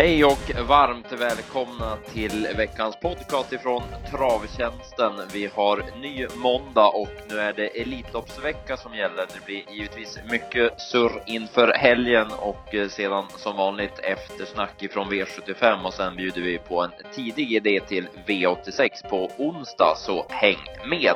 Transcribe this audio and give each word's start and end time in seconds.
Hej 0.00 0.24
och 0.24 0.50
varmt 0.68 1.12
välkomna 1.12 1.96
till 2.12 2.48
veckans 2.56 3.00
podcast 3.00 3.52
ifrån 3.52 3.82
Travtjänsten. 4.10 5.12
Vi 5.32 5.50
har 5.54 5.84
ny 6.02 6.26
måndag 6.36 6.86
och 6.86 7.08
nu 7.28 7.38
är 7.38 7.52
det 7.52 7.80
Elitloppsvecka 7.80 8.76
som 8.76 8.94
gäller. 8.94 9.26
Det 9.34 9.44
blir 9.46 9.62
givetvis 9.70 10.18
mycket 10.30 10.80
surr 10.80 11.22
inför 11.26 11.72
helgen 11.76 12.26
och 12.38 12.74
eh, 12.74 12.88
sedan 12.88 13.24
som 13.36 13.56
vanligt 13.56 13.98
eftersnack 13.98 14.82
ifrån 14.82 15.10
V75 15.10 15.84
och 15.84 15.94
sen 15.94 16.16
bjuder 16.16 16.40
vi 16.40 16.58
på 16.58 16.82
en 16.82 16.90
tidig 17.12 17.52
idé 17.52 17.80
till 17.88 18.08
V86 18.26 19.08
på 19.10 19.30
onsdag, 19.38 19.94
så 19.96 20.26
häng 20.28 20.58
med! 20.86 21.14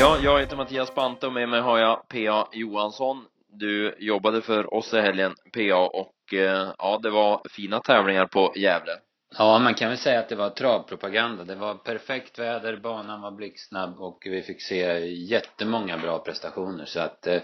Ja, 0.00 0.18
jag 0.22 0.40
heter 0.40 0.56
Mattias 0.56 0.94
Bante 0.94 1.26
och 1.26 1.32
med 1.32 1.48
mig 1.48 1.60
har 1.60 1.78
jag 1.78 2.08
P.A. 2.08 2.48
Johansson. 2.52 3.26
Du 3.48 3.94
jobbade 3.98 4.42
för 4.42 4.74
oss 4.74 4.94
i 4.94 5.00
helgen, 5.00 5.34
P.A. 5.52 5.86
och 5.86 6.34
eh, 6.34 6.72
ja, 6.78 7.00
det 7.02 7.10
var 7.10 7.42
fina 7.50 7.80
tävlingar 7.80 8.26
på 8.26 8.52
Gävle. 8.56 8.92
Ja, 9.38 9.58
man 9.58 9.74
kan 9.74 9.88
väl 9.88 9.98
säga 9.98 10.20
att 10.20 10.28
det 10.28 10.36
var 10.36 10.50
travpropaganda. 10.50 11.44
Det 11.44 11.54
var 11.54 11.74
perfekt 11.74 12.38
väder, 12.38 12.76
banan 12.76 13.20
var 13.20 13.30
blixtsnabb 13.30 14.00
och 14.00 14.22
vi 14.26 14.42
fick 14.42 14.62
se 14.62 15.06
jättemånga 15.06 15.98
bra 15.98 16.18
prestationer 16.18 16.84
så 16.84 17.00
att 17.00 17.26
eh, 17.26 17.40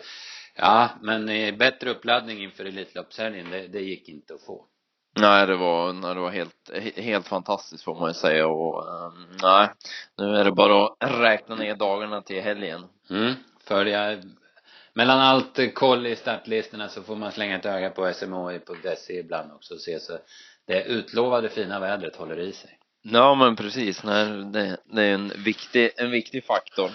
ja, 0.54 0.90
men 1.02 1.28
eh, 1.28 1.56
bättre 1.56 1.90
uppladdning 1.90 2.42
inför 2.42 2.64
Elitloppshelgen, 2.64 3.50
det, 3.50 3.68
det 3.68 3.80
gick 3.80 4.08
inte 4.08 4.34
att 4.34 4.42
få. 4.46 4.64
Nej, 5.16 5.46
det 5.46 5.56
var, 5.56 5.92
nej, 5.92 6.14
det 6.14 6.20
var 6.20 6.30
helt, 6.30 6.70
helt 6.96 7.28
fantastiskt 7.28 7.84
får 7.84 7.94
man 7.94 8.10
ju 8.10 8.14
säga 8.14 8.46
och 8.46 8.88
um, 8.88 9.26
nej, 9.42 9.68
nu 10.18 10.36
är 10.36 10.44
det 10.44 10.52
bara 10.52 10.86
att 10.86 11.20
räkna 11.20 11.54
ner 11.54 11.74
dagarna 11.74 12.22
till 12.22 12.42
helgen. 12.42 12.84
Mm, 13.10 13.34
följa 13.64 14.18
mellan 14.92 15.20
allt 15.20 15.74
koll 15.74 16.06
i 16.06 16.16
startlistorna 16.16 16.88
så 16.88 17.02
får 17.02 17.16
man 17.16 17.32
slänga 17.32 17.58
ett 17.58 17.66
öga 17.66 17.90
på 17.90 18.12
SMHI.se 18.12 19.18
ibland 19.18 19.52
också 19.52 19.74
och 19.74 19.80
se 19.80 20.00
så 20.00 20.18
det 20.66 20.84
utlovade 20.84 21.48
fina 21.48 21.80
vädret 21.80 22.16
håller 22.16 22.38
i 22.40 22.52
sig. 22.52 22.78
Ja, 23.02 23.34
men 23.34 23.56
precis. 23.56 24.04
Nej, 24.04 24.26
det, 24.26 24.76
det 24.84 25.02
är 25.02 25.14
en 25.14 25.32
viktig, 25.44 25.90
en 25.96 26.10
viktig 26.10 26.44
faktor. 26.44 26.90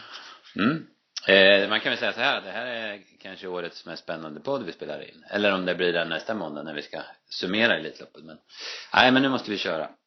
Mm. 0.56 0.86
Eh, 1.27 1.69
man 1.69 1.80
kan 1.80 1.89
väl 1.89 2.00
säga 2.00 2.14
så 2.14 2.19
här, 2.19 2.41
det 2.41 2.52
här 2.52 2.66
är 2.66 3.00
kanske 3.22 3.47
årets 3.47 3.86
mest 3.86 4.03
spännande 4.03 4.39
podd 4.39 4.66
vi 4.66 4.72
spelar 4.72 5.02
in. 5.02 5.23
Eller 5.30 5.53
om 5.53 5.66
det 5.66 5.75
blir 5.75 5.94
den 5.94 6.09
nästa 6.09 6.33
måndag 6.33 6.64
när 6.64 6.73
vi 6.73 6.81
ska 6.81 7.02
summera 7.30 7.77
Elitloppet. 7.77 8.23
Men, 8.23 8.38
nej 8.94 9.11
men 9.11 9.22
nu 9.22 9.30
måste 9.30 9.52
vi 9.52 9.58
köra. 9.58 9.89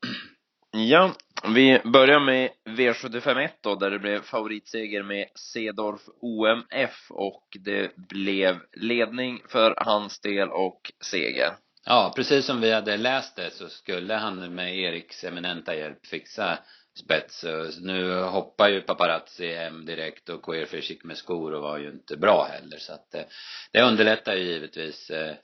Ja, 0.76 1.14
vi 1.54 1.80
börjar 1.84 2.20
med 2.20 2.50
V751 2.64 3.48
då, 3.60 3.74
där 3.74 3.90
det 3.90 3.98
blev 3.98 4.22
favoritseger 4.22 5.02
med 5.02 5.28
Sedorf 5.34 6.00
OMF 6.20 7.10
och 7.10 7.48
det 7.64 7.96
blev 7.96 8.60
ledning 8.72 9.42
för 9.48 9.74
hans 9.76 10.20
del 10.20 10.48
och 10.48 10.92
seger. 11.00 11.52
Ja, 11.84 12.12
precis 12.16 12.46
som 12.46 12.60
vi 12.60 12.72
hade 12.72 12.96
läst 12.96 13.36
det 13.36 13.50
så 13.50 13.68
skulle 13.68 14.14
han 14.14 14.54
med 14.54 14.78
Eriks 14.78 15.24
eminenta 15.24 15.76
hjälp 15.76 16.06
fixa 16.06 16.58
spets. 16.98 17.44
Nu 17.80 18.22
hoppar 18.22 18.68
ju 18.68 18.80
paparazzi 18.80 19.54
hem 19.54 19.86
direkt 19.86 20.28
och 20.28 20.42
Queerfish 20.44 20.90
gick 20.90 21.04
med 21.04 21.16
skor 21.16 21.54
och 21.54 21.62
var 21.62 21.78
ju 21.78 21.90
inte 21.90 22.16
bra 22.16 22.44
heller 22.44 22.78
så 22.78 22.92
att 22.92 23.14
eh, 23.14 23.22
det 23.72 23.82
underlättar 23.82 24.34
ju 24.34 24.42
givetvis. 24.42 25.10
Eh, 25.10 25.34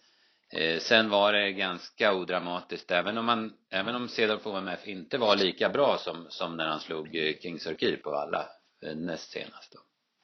eh, 0.53 0.78
sen 0.78 1.11
var 1.11 1.33
det 1.33 1.53
ganska 1.53 2.15
odramatiskt 2.15 2.91
även 2.91 3.19
om 3.19 3.25
man, 3.25 3.53
även 3.71 3.95
om 3.95 4.09
Cedolf 4.09 4.47
OMF 4.47 4.89
inte 4.89 5.19
var 5.19 5.37
lika 5.37 5.69
bra 5.69 5.98
som, 5.98 6.27
som 6.28 6.56
när 6.56 6.67
han 6.67 6.81
slog 6.81 7.09
Kings 7.43 7.67
Orkir 7.67 7.97
på 7.97 8.15
alla 8.15 8.47
näst 8.97 9.31
senast 9.31 9.73
då. 9.73 9.78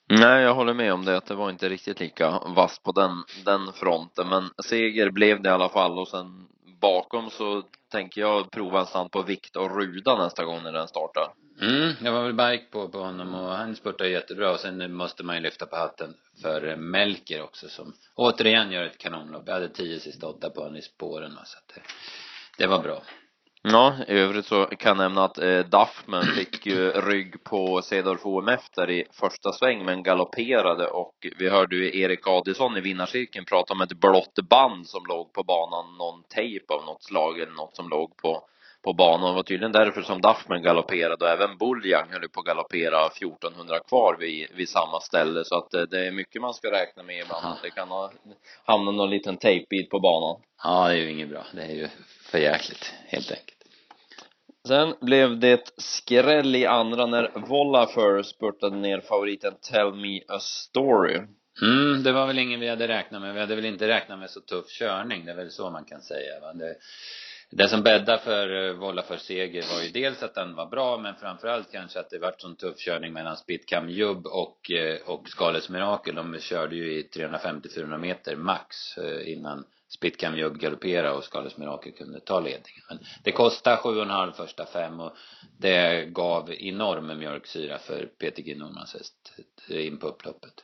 Nej, 0.09 0.42
jag 0.42 0.54
håller 0.54 0.75
med 0.75 0.92
om 0.92 1.04
det, 1.04 1.16
att 1.16 1.26
det 1.26 1.34
var 1.34 1.50
inte 1.50 1.69
riktigt 1.69 2.00
lika 2.00 2.31
vass 2.56 2.78
på 2.78 2.92
den, 2.92 3.25
den 3.44 3.72
fronten, 3.72 4.28
men 4.28 4.50
seger 4.65 5.10
blev 5.10 5.42
det 5.42 5.48
i 5.48 5.53
alla 5.53 5.69
fall 5.69 5.98
och 5.98 6.09
sen 6.09 6.48
bakom 6.81 7.31
så 7.31 7.62
tänker 7.92 8.20
jag 8.20 8.50
prova 8.50 8.81
en 8.81 8.87
stand 8.87 9.10
på 9.10 9.22
vikt 9.22 9.56
och 9.56 9.76
ruda 9.76 10.16
nästa 10.19 10.44
gång 10.44 10.62
när 10.62 10.72
den 10.72 10.88
startar. 10.88 11.32
Mm, 11.60 11.92
jag 12.03 12.12
var 12.12 12.22
väl 12.22 12.32
bike 12.32 12.70
på, 12.70 12.88
på 12.88 12.98
honom 12.98 13.34
och 13.34 13.50
han 13.50 13.76
spurtar 13.76 14.04
jättebra 14.04 14.50
och 14.50 14.60
sen 14.60 14.94
måste 14.94 15.22
man 15.22 15.36
ju 15.36 15.42
lyfta 15.42 15.66
på 15.66 15.76
hatten 15.76 16.15
för 16.42 16.76
Melker 16.76 17.42
också 17.42 17.69
som 17.69 17.92
återigen 18.15 18.72
gör 18.72 18.84
ett 18.84 18.98
kanonlopp. 18.98 19.42
Jag 19.47 19.54
hade 19.54 19.69
tio 19.69 20.00
sista 20.00 20.26
åtta 20.26 20.50
på 20.50 20.60
honom 20.60 20.76
i 20.76 20.82
spåren 20.82 21.32
så 21.44 21.59
att 21.59 21.75
det, 21.75 21.81
det 22.59 22.66
var 22.66 22.82
bra. 22.82 23.03
Ja, 23.62 23.94
i 24.08 24.12
övrigt 24.12 24.46
så 24.46 24.64
kan 24.64 24.88
jag 24.88 24.98
nämna 24.98 25.24
att 25.24 25.38
eh, 25.38 25.58
Duffman 25.58 26.22
fick 26.22 26.66
ju 26.66 26.90
rygg 26.90 27.44
på 27.44 27.82
Cedar 27.82 28.26
OMF 28.26 28.70
där 28.76 28.90
i 28.90 29.04
första 29.12 29.52
sväng 29.52 29.84
men 29.84 30.02
galopperade. 30.02 30.86
Och 30.86 31.14
vi 31.38 31.48
hörde 31.48 31.76
ju 31.76 32.00
Erik 32.00 32.26
Adison 32.26 32.76
i 32.76 32.80
vinnarcirkeln 32.80 33.44
prata 33.44 33.74
om 33.74 33.80
ett 33.80 34.00
blått 34.00 34.38
band 34.50 34.86
som 34.86 35.06
låg 35.08 35.32
på 35.32 35.42
banan, 35.42 35.96
någon 35.98 36.22
tejp 36.34 36.74
av 36.74 36.84
något 36.84 37.04
slag 37.04 37.40
eller 37.40 37.52
något 37.52 37.76
som 37.76 37.88
låg 37.88 38.16
på 38.16 38.48
på 38.86 38.92
banan. 38.92 39.30
Det 39.30 39.34
var 39.34 39.42
tydligen 39.42 39.72
därför 39.72 40.02
som 40.02 40.20
Duffman 40.20 40.62
galopperade 40.62 41.24
och 41.24 41.30
även 41.30 41.58
Buljang 41.58 42.08
höll 42.10 42.28
på 42.28 42.41
att 42.41 42.47
galoppera 42.47 43.06
1400 43.06 43.78
kvar 43.88 44.16
vid, 44.20 44.48
vid 44.54 44.69
samma 44.69 45.00
ställe. 45.00 45.44
Så 45.44 45.58
att 45.58 45.74
eh, 45.74 45.82
det 45.82 46.06
är 46.06 46.12
mycket 46.12 46.42
man 46.42 46.54
ska 46.54 46.70
räkna 46.70 47.02
med 47.02 47.20
ibland. 47.22 47.47
Att 47.47 47.62
det 47.62 47.70
kan 47.70 47.88
ha, 47.88 48.12
hamna 48.64 48.91
någon 48.91 49.10
liten 49.10 49.36
tejpbit 49.36 49.91
på 49.91 50.00
banan. 50.00 50.41
Ja, 50.62 50.88
det 50.88 50.94
är 50.94 50.97
ju 50.97 51.10
inget 51.10 51.28
bra. 51.28 51.44
Det 51.52 51.62
är 51.62 51.74
ju 51.74 51.88
för 52.30 52.38
jäkligt, 52.38 52.94
helt 53.06 53.30
enkelt. 53.30 53.56
Sen 54.69 54.94
blev 55.00 55.38
det 55.38 55.72
skräll 55.76 56.56
i 56.56 56.66
andra 56.66 57.06
när 57.06 57.32
Volafer 57.34 58.22
spurtade 58.22 58.76
ner 58.76 59.00
favoriten 59.00 59.54
Tell 59.72 59.94
Me 59.94 60.20
A 60.28 60.38
Story. 60.41 61.20
Mm, 61.62 62.03
det 62.03 62.12
var 62.12 62.26
väl 62.26 62.38
ingen 62.38 62.60
vi 62.60 62.68
hade 62.68 62.88
räknat 62.88 63.22
med. 63.22 63.34
Vi 63.34 63.41
hade 63.41 63.56
väl 63.56 63.64
inte 63.64 63.88
räknat 63.88 64.18
med 64.18 64.30
så 64.30 64.41
tuff 64.41 64.66
körning. 64.68 65.24
Det 65.24 65.32
är 65.32 65.36
väl 65.36 65.50
så 65.50 65.70
man 65.70 65.84
kan 65.84 66.00
säga. 66.00 66.41
Va? 66.41 66.53
Det, 66.53 66.74
det 67.50 67.68
som 67.68 67.82
bäddade 67.82 68.18
för 68.18 68.68
eh, 68.68 68.72
Volla 68.72 69.02
för 69.02 69.16
seger 69.16 69.64
var 69.74 69.82
ju 69.82 69.90
dels 69.90 70.22
att 70.22 70.34
den 70.34 70.54
var 70.54 70.66
bra, 70.66 70.98
men 70.98 71.14
framförallt 71.14 71.72
kanske 71.72 72.00
att 72.00 72.10
det 72.10 72.18
vart 72.18 72.40
sån 72.40 72.56
tuff 72.56 72.78
körning 72.78 73.12
mellan 73.12 73.36
Spitcam 73.36 73.90
Jubb 73.90 74.26
och, 74.26 74.70
eh, 74.70 75.00
och 75.06 75.28
Skalets 75.28 75.68
Mirakel. 75.68 76.14
De 76.14 76.38
körde 76.40 76.76
ju 76.76 76.92
i 76.92 77.08
350-400 77.14 77.98
meter 77.98 78.36
max 78.36 78.98
eh, 78.98 79.32
innan 79.32 79.64
Spitcam 79.88 80.36
Jubb 80.36 80.58
galopperade 80.58 81.10
och 81.10 81.24
Skalets 81.24 81.56
Mirakel 81.56 81.92
kunde 81.92 82.20
ta 82.20 82.40
ledningen. 82.40 82.82
Men 82.88 82.98
det 83.24 83.32
kostade 83.32 83.76
sju 83.76 83.96
och 83.96 84.02
en 84.02 84.10
halv 84.10 84.32
första 84.32 84.66
fem 84.66 85.00
och 85.00 85.16
det 85.58 86.04
gav 86.06 86.52
enorm 86.52 87.18
mjölksyra 87.18 87.78
för 87.78 88.06
PTG 88.06 88.54
Normans 88.54 88.94
häst 88.94 89.32
in 89.68 89.98
på 89.98 90.06
upploppet. 90.06 90.54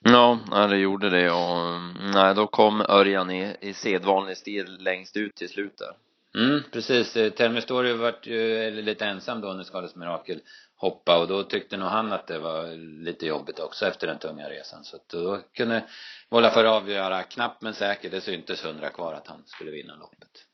Ja, 0.00 0.38
det 0.70 0.76
gjorde 0.76 1.10
det 1.10 1.30
och 1.30 1.58
mm, 1.58 2.10
nej, 2.14 2.34
då 2.34 2.46
kom 2.46 2.80
Örjan 2.80 3.30
i, 3.30 3.56
i 3.60 3.72
sedvanlig 3.72 4.36
stil 4.36 4.76
längst 4.80 5.16
ut 5.16 5.34
till 5.34 5.48
slutet. 5.48 5.96
Mm, 6.34 6.62
precis. 6.72 7.16
Eh, 7.16 7.30
Telmer 7.30 7.60
Story 7.60 7.92
vart 7.92 8.26
ju 8.26 8.70
lite 8.70 9.04
ensam 9.06 9.40
då 9.40 9.52
när 9.52 9.62
Skalets 9.62 9.96
Mirakel 9.96 10.40
hoppa 10.76 11.18
och 11.18 11.28
då 11.28 11.42
tyckte 11.42 11.76
nog 11.76 11.88
han 11.88 12.12
att 12.12 12.26
det 12.26 12.38
var 12.38 12.66
lite 13.04 13.26
jobbigt 13.26 13.58
också 13.58 13.86
efter 13.86 14.06
den 14.06 14.18
tunga 14.18 14.50
resan 14.50 14.84
så 14.84 14.96
att 14.96 15.08
då 15.08 15.40
kunde 15.52 15.84
Volafer 16.30 16.64
avgöra 16.64 17.22
knappt 17.22 17.62
men 17.62 17.74
säkert, 17.74 18.10
det 18.10 18.20
syntes 18.20 18.64
hundra 18.64 18.90
kvar 18.90 19.14
att 19.14 19.26
han 19.26 19.42
skulle 19.46 19.70
vinna 19.70 19.96
loppet. 19.96 20.46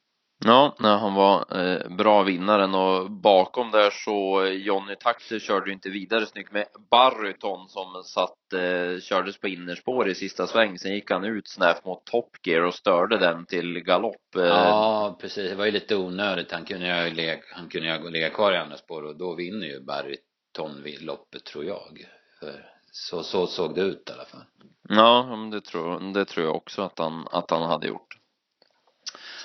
Ja, 0.45 0.77
nej, 0.79 0.99
han 0.99 1.15
var 1.15 1.59
eh, 1.59 1.97
bra 1.97 2.23
vinnaren 2.23 2.75
och 2.75 3.11
bakom 3.11 3.71
där 3.71 3.91
så 3.91 4.47
Johnny 4.47 4.97
Taxer 4.97 5.39
körde 5.39 5.67
ju 5.67 5.73
inte 5.73 5.91
vidare 5.91 6.27
snyggt 6.27 6.53
med 6.53 6.67
Barryton 6.91 7.69
som 7.69 8.03
satt, 8.05 8.53
eh, 8.53 9.01
kördes 9.01 9.41
på 9.41 9.49
innerspår 9.49 10.09
i 10.09 10.15
sista 10.15 10.47
sväng. 10.47 10.79
Sen 10.79 10.95
gick 10.95 11.11
han 11.11 11.25
ut 11.25 11.49
snävt 11.49 11.85
mot 11.85 12.05
Top 12.05 12.47
Gear 12.47 12.63
och 12.63 12.75
störde 12.75 13.19
den 13.19 13.47
till 13.47 13.81
galopp. 13.81 14.37
Eh. 14.37 14.45
Ja, 14.45 15.19
precis. 15.21 15.51
Det 15.51 15.57
var 15.57 15.65
ju 15.65 15.71
lite 15.71 15.97
onödigt. 15.97 16.53
Han 16.53 16.65
kunde 16.65 17.09
ju 17.09 17.15
ligga, 17.15 17.37
han 17.55 17.69
kunde 17.69 17.89
ju 17.89 18.11
ligga 18.11 18.31
kvar 18.31 18.53
i 18.53 18.57
andra 18.57 18.77
spår 18.77 19.03
och 19.03 19.17
då 19.17 19.35
vinner 19.35 19.67
ju 19.67 19.81
Barryton 19.81 20.83
loppet 21.01 21.45
tror 21.45 21.65
jag. 21.65 22.07
För 22.41 22.65
så, 22.93 23.23
så 23.23 23.47
såg 23.47 23.75
det 23.75 23.81
ut 23.81 24.11
i 24.11 24.13
alla 24.13 24.25
fall. 24.25 24.45
Ja, 24.89 25.49
det 25.53 25.61
tror, 25.61 26.13
det 26.15 26.25
tror 26.25 26.47
jag 26.47 26.57
också 26.57 26.83
att 26.83 26.99
han, 26.99 27.29
att 27.31 27.51
han 27.51 27.63
hade 27.63 27.87
gjort. 27.87 28.20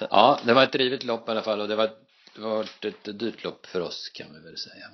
Ja, 0.10 0.40
det 0.44 0.54
var 0.54 0.64
ett 0.64 0.72
drivet 0.72 1.04
lopp 1.04 1.28
i 1.28 1.32
alla 1.32 1.42
fall 1.42 1.62
och 1.62 1.68
det 1.68 1.76
var, 1.76 1.90
det 2.36 2.42
var 2.42 2.64
ett 2.64 3.20
dyrt 3.20 3.44
lopp 3.44 3.66
för 3.66 3.82
oss 3.82 4.10
kan 4.10 4.28
vi 4.34 4.40
väl 4.40 4.58
säga. 4.58 4.86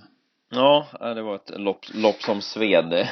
Ja, 0.49 0.87
det 1.15 1.21
var 1.21 1.35
ett 1.35 1.51
lopp, 1.59 1.85
lopp 1.93 2.21
som 2.21 2.41
sved. 2.41 3.07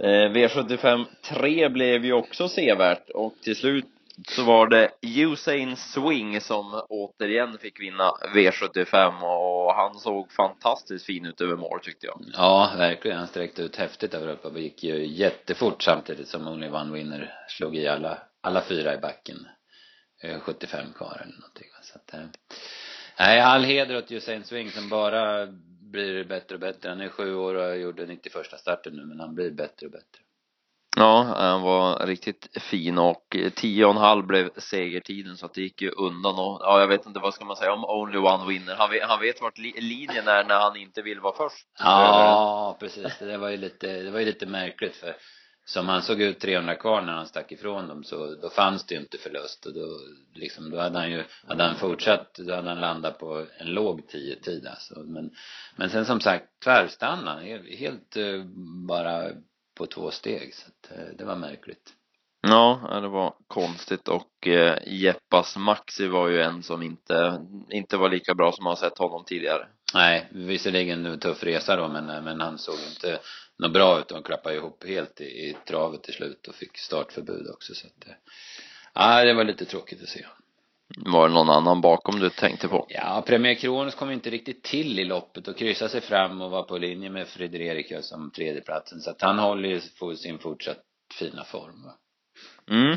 Eh, 0.00 0.30
V75 0.30 1.04
3 1.22 1.68
blev 1.68 2.04
ju 2.04 2.12
också 2.12 2.48
sevärt 2.48 3.10
och 3.10 3.34
till 3.42 3.56
slut 3.56 3.86
så 4.28 4.42
var 4.44 4.66
det 4.66 4.90
Usain 5.02 5.76
Swing 5.76 6.40
som 6.40 6.82
återigen 6.88 7.58
fick 7.58 7.80
vinna 7.80 8.10
V75 8.34 9.22
och 9.22 9.74
han 9.74 9.94
såg 9.94 10.32
fantastiskt 10.32 11.06
fin 11.06 11.26
ut 11.26 11.40
över 11.40 11.56
mål 11.56 11.80
tyckte 11.82 12.06
jag. 12.06 12.24
Ja, 12.32 12.72
verkligen. 12.76 13.18
Han 13.18 13.26
sträckte 13.26 13.62
ut 13.62 13.76
häftigt 13.76 14.14
över 14.14 14.28
uppe 14.28 14.48
och 14.48 14.58
gick 14.58 14.84
ju 14.84 15.06
jättefort 15.06 15.82
samtidigt 15.82 16.28
som 16.28 16.48
Only 16.48 16.68
One 16.68 16.92
Winner 16.92 17.34
slog 17.48 17.76
i 17.76 17.88
alla, 17.88 18.18
alla 18.40 18.60
fyra 18.60 18.94
i 18.94 18.98
backen. 18.98 19.46
75 20.40 20.80
eh, 20.80 20.92
kvar 20.92 21.20
eller 21.22 21.34
någonting. 21.34 21.68
Så 21.82 21.98
att, 21.98 22.14
eh, 22.14 22.26
nej, 23.18 23.40
all 23.40 23.64
heder 23.64 23.96
åt 23.96 24.12
Usain 24.12 24.44
Swing 24.44 24.70
som 24.70 24.88
bara 24.88 25.46
blir 25.80 26.24
bättre 26.24 26.54
och 26.54 26.60
bättre. 26.60 26.88
Han 26.88 27.00
är 27.00 27.08
sju 27.08 27.34
år 27.34 27.54
och 27.54 27.78
gjorde 27.78 28.06
91 28.06 28.60
starten 28.60 28.92
nu, 28.96 29.06
men 29.06 29.20
han 29.20 29.34
blir 29.34 29.50
bättre 29.50 29.86
och 29.86 29.92
bättre. 29.92 30.22
Ja, 30.96 31.22
han 31.36 31.62
var 31.62 32.06
riktigt 32.06 32.62
fin 32.62 32.98
och 32.98 33.36
tio 33.54 33.84
och 33.84 33.90
en 33.90 33.96
halv 33.96 34.26
blev 34.26 34.50
segertiden 34.56 35.36
så 35.36 35.46
att 35.46 35.54
det 35.54 35.60
gick 35.60 35.82
ju 35.82 35.90
undan 35.90 36.38
och 36.38 36.60
ja, 36.62 36.80
jag 36.80 36.88
vet 36.88 37.06
inte 37.06 37.20
vad 37.20 37.34
ska 37.34 37.44
man 37.44 37.56
säga 37.56 37.72
om 37.72 37.84
Only 37.84 38.18
One 38.18 38.46
Winner. 38.46 38.74
Han 38.74 38.90
vet, 38.90 39.02
han 39.02 39.20
vet 39.20 39.40
vart 39.40 39.58
li, 39.58 39.80
linjen 39.80 40.28
är 40.28 40.44
när 40.44 40.60
han 40.60 40.76
inte 40.76 41.02
vill 41.02 41.20
vara 41.20 41.36
först. 41.36 41.66
Ja, 41.78 42.76
precis. 42.80 43.18
Det 43.18 43.38
var 43.38 43.48
ju 43.48 43.56
lite, 43.56 44.02
det 44.02 44.10
var 44.10 44.20
ju 44.20 44.26
lite 44.26 44.46
märkligt 44.46 44.96
för 44.96 45.16
som 45.68 45.88
han 45.88 46.02
såg 46.02 46.20
ut 46.20 46.40
300 46.40 46.74
kvar 46.74 47.02
när 47.02 47.12
han 47.12 47.26
stack 47.26 47.52
ifrån 47.52 47.88
dem 47.88 48.04
så 48.04 48.34
då 48.34 48.50
fanns 48.50 48.86
det 48.86 48.94
ju 48.94 49.00
inte 49.00 49.18
förlust. 49.18 49.66
Och 49.66 49.74
då 49.74 49.98
liksom 50.34 50.70
då 50.70 50.78
hade 50.78 50.98
han 50.98 51.10
ju 51.10 51.24
hade 51.46 51.64
han 51.64 51.76
fortsatt 51.76 52.34
då 52.34 52.54
hade 52.54 52.68
han 52.68 52.80
landat 52.80 53.18
på 53.18 53.46
en 53.58 53.66
låg 53.66 54.08
10 54.08 54.36
tid 54.36 54.66
alltså. 54.66 54.94
Men 54.98 55.30
men 55.76 55.90
sen 55.90 56.06
som 56.06 56.20
sagt 56.20 56.44
tvärstannade 56.64 57.44
helt, 57.44 57.78
helt 57.78 58.16
uh, 58.16 58.44
bara 58.86 59.30
på 59.74 59.86
två 59.86 60.10
steg. 60.10 60.54
Så 60.54 60.68
att 60.68 60.98
uh, 60.98 61.16
det 61.18 61.24
var 61.24 61.36
märkligt. 61.36 61.92
Ja, 62.40 62.98
det 63.02 63.08
var 63.08 63.34
konstigt. 63.46 64.08
Och 64.08 64.46
eh, 64.46 64.78
Jeppas 64.86 65.56
Maxi 65.56 66.06
var 66.06 66.28
ju 66.28 66.42
en 66.42 66.62
som 66.62 66.82
inte, 66.82 67.46
inte 67.70 67.96
var 67.96 68.08
lika 68.08 68.34
bra 68.34 68.52
som 68.52 68.64
man 68.64 68.76
sett 68.76 68.98
honom 68.98 69.24
tidigare. 69.24 69.66
Nej, 69.94 70.28
visserligen 70.30 71.06
en 71.06 71.18
tuff 71.18 71.42
resa 71.42 71.76
då 71.76 71.88
men, 71.88 72.24
men 72.24 72.40
han 72.40 72.58
såg 72.58 72.74
inte 72.90 73.18
något 73.58 73.72
bra 73.72 74.00
ut 74.00 74.10
han 74.10 74.22
klappade 74.22 74.56
ihop 74.56 74.84
helt 74.86 75.20
i, 75.20 75.24
i 75.24 75.56
travet 75.66 76.02
till 76.02 76.14
slut 76.14 76.48
och 76.48 76.54
fick 76.54 76.78
startförbud 76.78 77.50
också 77.50 77.74
så 77.74 77.86
att 77.86 78.08
ja, 78.94 79.24
det 79.24 79.34
var 79.34 79.44
lite 79.44 79.64
tråkigt 79.64 80.02
att 80.02 80.08
se. 80.08 80.26
Var 80.96 81.28
det 81.28 81.34
någon 81.34 81.50
annan 81.50 81.80
bakom 81.80 82.18
du 82.20 82.30
tänkte 82.30 82.68
på? 82.68 82.86
Ja, 82.88 83.24
Premier 83.26 83.54
Kronos 83.54 83.94
kom 83.94 84.10
inte 84.10 84.30
riktigt 84.30 84.62
till 84.62 84.98
i 84.98 85.04
loppet 85.04 85.48
och 85.48 85.56
kryssade 85.56 85.90
sig 85.90 86.00
fram 86.00 86.40
och 86.40 86.50
var 86.50 86.62
på 86.62 86.78
linje 86.78 87.10
med 87.10 87.28
Fredrika 87.28 88.02
som 88.02 88.30
tredjeplatsen 88.30 89.00
så 89.00 89.10
att 89.10 89.22
han 89.22 89.38
håller 89.38 89.68
ju 89.68 89.80
sin 90.16 90.38
fortsatt 90.38 90.78
fina 91.18 91.44
form 91.44 91.82
va? 91.82 91.94
Mm. 92.70 92.96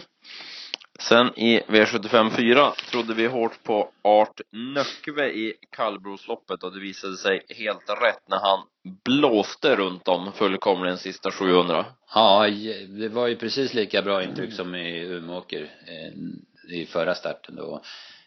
Sen 1.01 1.31
i 1.35 1.59
V75 1.59 2.29
4 2.29 2.71
trodde 2.91 3.13
vi 3.13 3.27
hårt 3.27 3.63
på 3.63 3.89
Art 4.01 4.41
Nöckve 4.51 5.29
i 5.29 5.53
kallbrosloppet 5.71 6.63
och 6.63 6.73
det 6.73 6.79
visade 6.79 7.17
sig 7.17 7.41
helt 7.49 7.89
rätt 7.89 8.23
när 8.29 8.39
han 8.39 8.59
blåste 9.03 9.75
runt 9.75 10.07
om 10.07 10.31
fullkomligen 10.31 10.97
sista 10.97 11.31
700. 11.31 11.85
Ja, 12.13 12.47
det 12.99 13.09
var 13.09 13.27
ju 13.27 13.35
precis 13.35 13.73
lika 13.73 14.01
bra 14.01 14.23
intryck 14.23 14.53
som 14.53 14.75
i 14.75 14.99
Umeåker 14.99 15.61
eh, 15.61 16.75
i 16.75 16.85
förra 16.85 17.15
starten 17.15 17.55
då. 17.55 17.81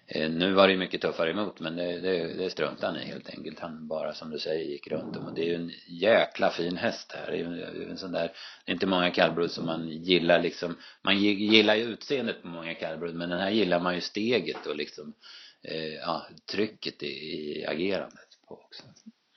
Eh, 0.06 0.30
nu 0.30 0.52
var 0.52 0.66
det 0.66 0.72
ju 0.72 0.78
mycket 0.78 1.00
tuffare 1.00 1.30
emot 1.30 1.60
men 1.60 1.76
det, 1.76 2.00
det, 2.00 2.34
det 2.34 2.50
struntade 2.50 2.86
han 2.86 3.02
i 3.02 3.04
helt 3.04 3.30
enkelt. 3.30 3.60
Han 3.60 3.88
bara 3.88 4.14
som 4.14 4.30
du 4.30 4.38
säger 4.38 4.64
gick 4.64 4.88
runt 4.88 5.16
om 5.16 5.26
och 5.26 5.34
det 5.34 5.42
är 5.42 5.46
ju 5.46 5.54
en 5.54 5.72
jäkla 5.86 6.50
fin 6.50 6.76
häst 6.76 7.12
här. 7.12 7.30
Det 7.30 7.36
är 7.36 7.74
ju 7.74 7.90
en 7.90 7.98
sån 7.98 8.12
där, 8.12 8.32
det 8.64 8.72
är 8.72 8.74
inte 8.74 8.86
många 8.86 9.10
kallblod 9.10 9.50
som 9.50 9.66
man 9.66 9.88
gillar 9.88 10.42
liksom. 10.42 10.76
Man 11.02 11.18
gillar 11.18 11.74
ju 11.74 11.82
utseendet 11.82 12.42
på 12.42 12.48
många 12.48 12.74
kallblod 12.74 13.14
men 13.14 13.28
den 13.30 13.40
här 13.40 13.50
gillar 13.50 13.80
man 13.80 13.94
ju 13.94 14.00
steget 14.00 14.66
och 14.66 14.76
liksom 14.76 15.14
eh, 15.62 15.94
ja, 15.94 16.26
trycket 16.52 17.02
i, 17.02 17.06
i 17.06 17.66
agerandet 17.66 18.28
på 18.48 18.54
också. 18.54 18.82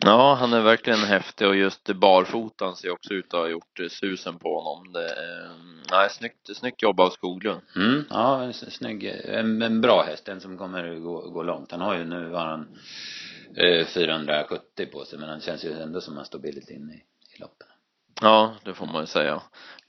Ja, 0.05 0.33
han 0.39 0.53
är 0.53 0.61
verkligen 0.61 0.99
häftig 0.99 1.47
och 1.47 1.55
just 1.55 1.93
barfotan 1.93 2.75
ser 2.75 2.89
också 2.89 3.13
ut 3.13 3.33
att 3.33 3.39
ha 3.39 3.47
gjort 3.47 3.79
eh, 3.79 3.87
susen 3.89 4.39
på 4.39 4.59
honom. 4.59 4.93
Det, 4.93 5.09
är, 5.09 5.49
nej, 5.91 6.09
snyggt, 6.09 6.57
snyggt 6.57 6.81
jobb 6.81 6.99
av 6.99 7.09
Skoglund. 7.09 7.61
Mm, 7.75 8.03
ja, 8.09 8.43
en 8.43 8.53
snygg, 8.53 9.03
en, 9.25 9.61
en 9.61 9.81
bra 9.81 10.03
häst, 10.03 10.27
en 10.27 10.41
som 10.41 10.57
kommer 10.57 10.99
gå, 10.99 11.29
gå 11.29 11.43
långt. 11.43 11.71
Han 11.71 11.81
har 11.81 11.97
ju, 11.97 12.05
nu 12.05 12.31
har 12.31 12.45
han 12.45 12.77
eh, 13.55 13.85
470 13.85 14.85
på 14.91 15.05
sig, 15.05 15.19
men 15.19 15.29
han 15.29 15.41
känns 15.41 15.65
ju 15.65 15.81
ändå 15.81 16.01
som 16.01 16.15
han 16.15 16.25
står 16.25 16.39
billigt 16.39 16.69
inne 16.69 16.93
i, 16.93 17.03
i 17.35 17.39
loppen. 17.39 17.67
Ja, 18.21 18.53
det 18.63 18.73
får 18.73 18.85
man 18.85 19.01
ju 19.01 19.07
säga. 19.07 19.41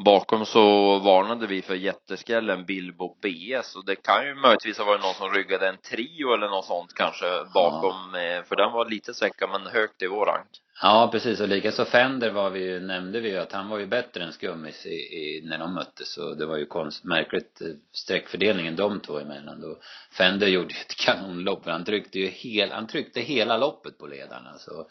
Bakom 0.05 0.47
så 0.47 0.99
varnade 0.99 1.47
vi 1.47 1.63
för 1.63 1.75
jätteskrällen 1.75 2.65
Bilbo 2.65 3.17
BS 3.23 3.77
och 3.77 3.87
det 3.87 3.97
kan 3.97 4.27
ju 4.27 4.35
möjligtvis 4.35 4.79
ha 4.79 4.85
varit 4.85 5.03
någon 5.03 5.15
som 5.15 5.31
ryggade 5.31 5.69
en 5.69 5.77
trio 5.77 6.35
eller 6.35 6.49
något 6.49 6.65
sånt 6.65 6.95
kanske 6.95 7.27
bakom, 7.55 8.15
ja. 8.15 8.43
för 8.43 8.57
den 8.57 8.73
var 8.73 8.91
lite 8.91 9.15
svecka 9.15 9.47
men 9.47 9.67
högt 9.67 10.03
i 10.03 10.07
vår 10.07 10.27
rank. 10.27 10.49
Ja, 10.83 11.09
precis. 11.13 11.41
Och 11.41 11.49
likaså 11.49 11.85
Fender 11.85 12.31
var 12.31 12.51
vi 12.51 12.61
ju, 12.61 12.81
nämnde 12.81 13.21
vi 13.21 13.29
ju 13.31 13.39
att 13.39 13.53
han 13.53 13.69
var 13.69 13.79
ju 13.79 13.87
bättre 13.87 14.25
än 14.25 14.33
Skummis 14.33 14.87
i, 14.87 14.91
i, 14.91 15.43
när 15.45 15.59
de 15.59 15.75
möttes. 15.75 16.17
Och 16.17 16.37
det 16.37 16.47
var 16.47 16.57
ju 16.57 16.67
konst, 16.67 17.05
märkligt 17.05 17.61
eh, 17.61 17.67
streckfördelningen 17.93 18.77
de 18.77 19.01
två 19.01 19.19
emellan. 19.19 19.61
Då 19.61 19.79
Fender 20.13 20.47
gjorde 20.47 20.75
ju 20.75 20.81
ett 20.81 20.97
kanonlopp. 20.97 21.67
Han 21.67 21.85
tryckte 21.85 22.19
ju 22.19 22.27
hel, 22.27 22.71
han 22.73 22.87
tryckte 22.87 23.21
hela 23.21 23.57
loppet 23.57 23.99
på 23.99 24.07
ledarna. 24.07 24.59
Så, 24.59 24.87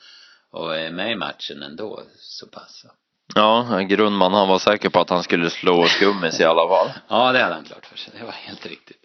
och 0.51 0.75
är 0.75 0.91
med 0.91 1.11
i 1.11 1.15
matchen 1.15 1.63
ändå 1.63 2.03
så 2.17 2.47
pass. 2.47 2.85
Ja, 3.35 3.79
Grundman 3.89 4.33
han 4.33 4.47
var 4.47 4.59
säker 4.59 4.89
på 4.89 4.99
att 4.99 5.09
han 5.09 5.23
skulle 5.23 5.49
slå 5.49 5.85
Skummis 5.85 6.39
i 6.39 6.43
alla 6.43 6.67
fall. 6.67 6.91
ja, 7.07 7.31
det 7.31 7.39
hade 7.39 7.55
han 7.55 7.63
klart 7.63 7.85
för 7.85 7.97
sig. 7.97 8.13
Det 8.19 8.25
var 8.25 8.31
helt 8.31 8.65
riktigt. 8.65 8.97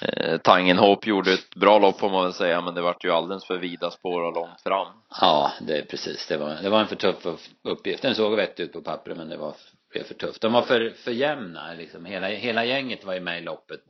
Eh, 0.00 0.38
Tangenhop 0.38 1.06
gjorde 1.06 1.32
ett 1.32 1.54
bra 1.54 1.78
lopp 1.78 2.00
får 2.00 2.10
man 2.10 2.24
väl 2.24 2.32
säga, 2.32 2.60
men 2.60 2.74
det 2.74 2.82
vart 2.82 3.04
ju 3.04 3.10
alldeles 3.10 3.44
för 3.44 3.58
vida 3.58 3.90
spår 3.90 4.22
och 4.22 4.34
långt 4.34 4.60
fram. 4.62 4.86
Ja, 5.20 5.52
det 5.60 5.78
är 5.78 5.82
precis. 5.82 6.26
Det 6.26 6.36
var, 6.36 6.54
det 6.62 6.70
var 6.70 6.80
en 6.80 6.86
för 6.86 6.96
tuff 6.96 7.26
uppgift. 7.64 8.02
Den 8.02 8.14
såg 8.14 8.36
vettig 8.36 8.62
ut 8.62 8.72
på 8.72 8.80
pappret, 8.80 9.16
men 9.16 9.28
det 9.28 9.36
var 9.36 9.54
blev 9.90 10.04
för 10.04 10.14
tufft. 10.14 10.42
De 10.42 10.52
var 10.52 10.62
för, 10.62 10.90
för 11.04 11.10
jämna 11.10 11.74
liksom. 11.74 12.04
Hela, 12.04 12.26
hela 12.26 12.64
gänget 12.64 13.04
var 13.04 13.14
ju 13.14 13.20
med 13.20 13.38
i 13.38 13.44
loppet, 13.44 13.80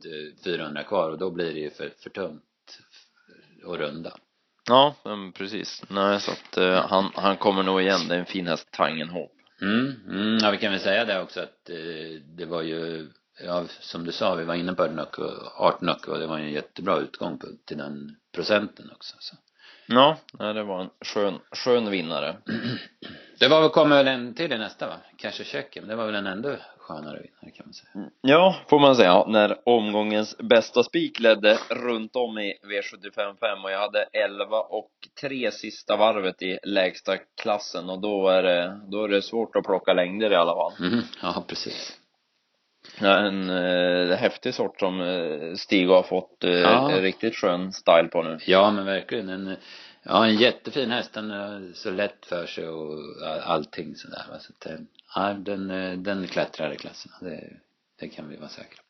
400 0.43 0.81
eh, 0.81 0.87
kvar 0.87 1.09
och 1.09 1.17
då 1.17 1.31
blir 1.31 1.53
det 1.53 1.59
ju 1.59 1.71
för, 1.71 1.93
för 2.03 2.09
tungt 2.09 2.43
att 3.67 3.79
runda. 3.79 4.13
Ja, 4.69 4.95
precis. 5.33 5.83
Nej, 5.89 6.19
så 6.19 6.31
att 6.31 6.57
uh, 6.57 6.73
han, 6.73 7.11
han 7.15 7.37
kommer 7.37 7.63
nog 7.63 7.81
igen. 7.81 7.99
Det 8.07 8.15
är 8.15 8.19
en 8.19 8.25
fin 8.25 8.47
häst, 8.47 8.67
Tangenhop. 8.71 9.31
Mm, 9.61 9.95
mm, 10.07 10.37
ja 10.41 10.51
vi 10.51 10.57
kan 10.57 10.71
väl 10.71 10.79
säga 10.79 11.05
det 11.05 11.21
också 11.21 11.39
att 11.39 11.69
eh, 11.69 12.21
det 12.37 12.45
var 12.45 12.61
ju, 12.61 13.07
ja 13.45 13.65
som 13.79 14.05
du 14.05 14.11
sa, 14.11 14.35
vi 14.35 14.45
var 14.45 14.55
inne 14.55 14.73
på 14.73 14.87
Nöcke, 14.87 15.21
Art 15.57 15.81
Nöcke 15.81 16.11
och 16.11 16.19
det 16.19 16.27
var 16.27 16.37
en 16.37 16.51
jättebra 16.51 16.97
utgång 16.97 17.37
på, 17.37 17.47
till 17.65 17.77
den 17.77 18.15
procenten 18.35 18.91
också 18.95 19.15
så. 19.19 19.35
Ja, 19.87 20.17
det 20.37 20.63
var 20.63 20.81
en 20.81 20.89
skön, 21.05 21.39
skön 21.51 21.89
vinnare. 21.89 22.35
Det 23.39 23.47
var 23.47 23.61
väl, 23.61 23.69
kommer 23.69 23.95
väl 23.95 24.07
en 24.07 24.33
till 24.33 24.51
i 24.51 24.57
nästa 24.57 24.87
va? 24.87 24.95
Kanske 25.17 25.43
Tjeckien, 25.43 25.87
det 25.87 25.95
var 25.95 26.05
väl 26.05 26.15
en 26.15 26.27
ändå 26.27 26.55
skönare 26.89 27.17
vinnare 27.17 27.55
kan 27.55 27.65
man 27.65 27.73
säga. 27.73 27.91
Mm. 27.95 28.09
Ja, 28.21 28.55
får 28.69 28.79
man 28.79 28.95
säga. 28.95 29.25
När 29.27 29.57
omgångens 29.65 30.37
bästa 30.37 30.83
spik 30.83 31.19
ledde 31.19 31.57
runt 31.69 32.15
om 32.15 32.37
i 32.37 32.53
V75 32.63 33.63
och 33.63 33.71
jag 33.71 33.79
hade 33.79 34.03
11 34.13 34.59
och 34.59 34.91
3 35.21 35.51
sista 35.51 35.97
varvet 35.97 36.41
i 36.41 36.59
lägsta 36.63 37.17
klassen 37.41 37.89
och 37.89 38.01
då 38.01 38.29
är 38.29 38.43
det, 38.43 38.79
då 38.91 39.03
är 39.03 39.07
det 39.07 39.21
svårt 39.21 39.55
att 39.55 39.63
plocka 39.63 39.93
längder 39.93 40.31
i 40.31 40.35
alla 40.35 40.55
fall. 40.55 40.87
Mm, 40.87 41.01
ja, 41.21 41.43
precis. 41.47 41.99
Ja, 43.01 43.17
en 43.17 43.49
eh, 43.49 44.17
häftig 44.17 44.53
sort 44.53 44.79
som 44.79 45.01
eh, 45.01 45.55
Stig 45.55 45.89
har 45.89 46.03
fått 46.03 46.43
eh, 46.43 46.51
ja. 46.51 46.91
riktigt 47.01 47.35
skön 47.35 47.73
style 47.73 48.07
på 48.07 48.23
nu. 48.23 48.37
Ja, 48.45 48.71
men 48.71 48.85
verkligen. 48.85 49.29
En, 49.29 49.55
ja, 50.03 50.25
en 50.25 50.35
jättefin 50.35 50.91
häst. 50.91 51.13
Den 51.13 51.31
är 51.31 51.73
så 51.73 51.91
lätt 51.91 52.25
för 52.25 52.45
sig 52.45 52.69
och 52.69 52.99
allting 53.43 53.95
sådär. 53.95 54.23
Så 54.39 54.53
att, 54.57 54.65
eh, 54.65 54.79
ja, 55.15 55.33
den, 55.33 55.71
eh, 55.71 55.97
den 55.97 56.27
klättrar 56.27 56.73
i 56.73 56.77
klasserna. 56.77 57.15
Det, 57.21 57.53
det 57.99 58.07
kan 58.07 58.29
vi 58.29 58.37
vara 58.37 58.49
säkra 58.49 58.81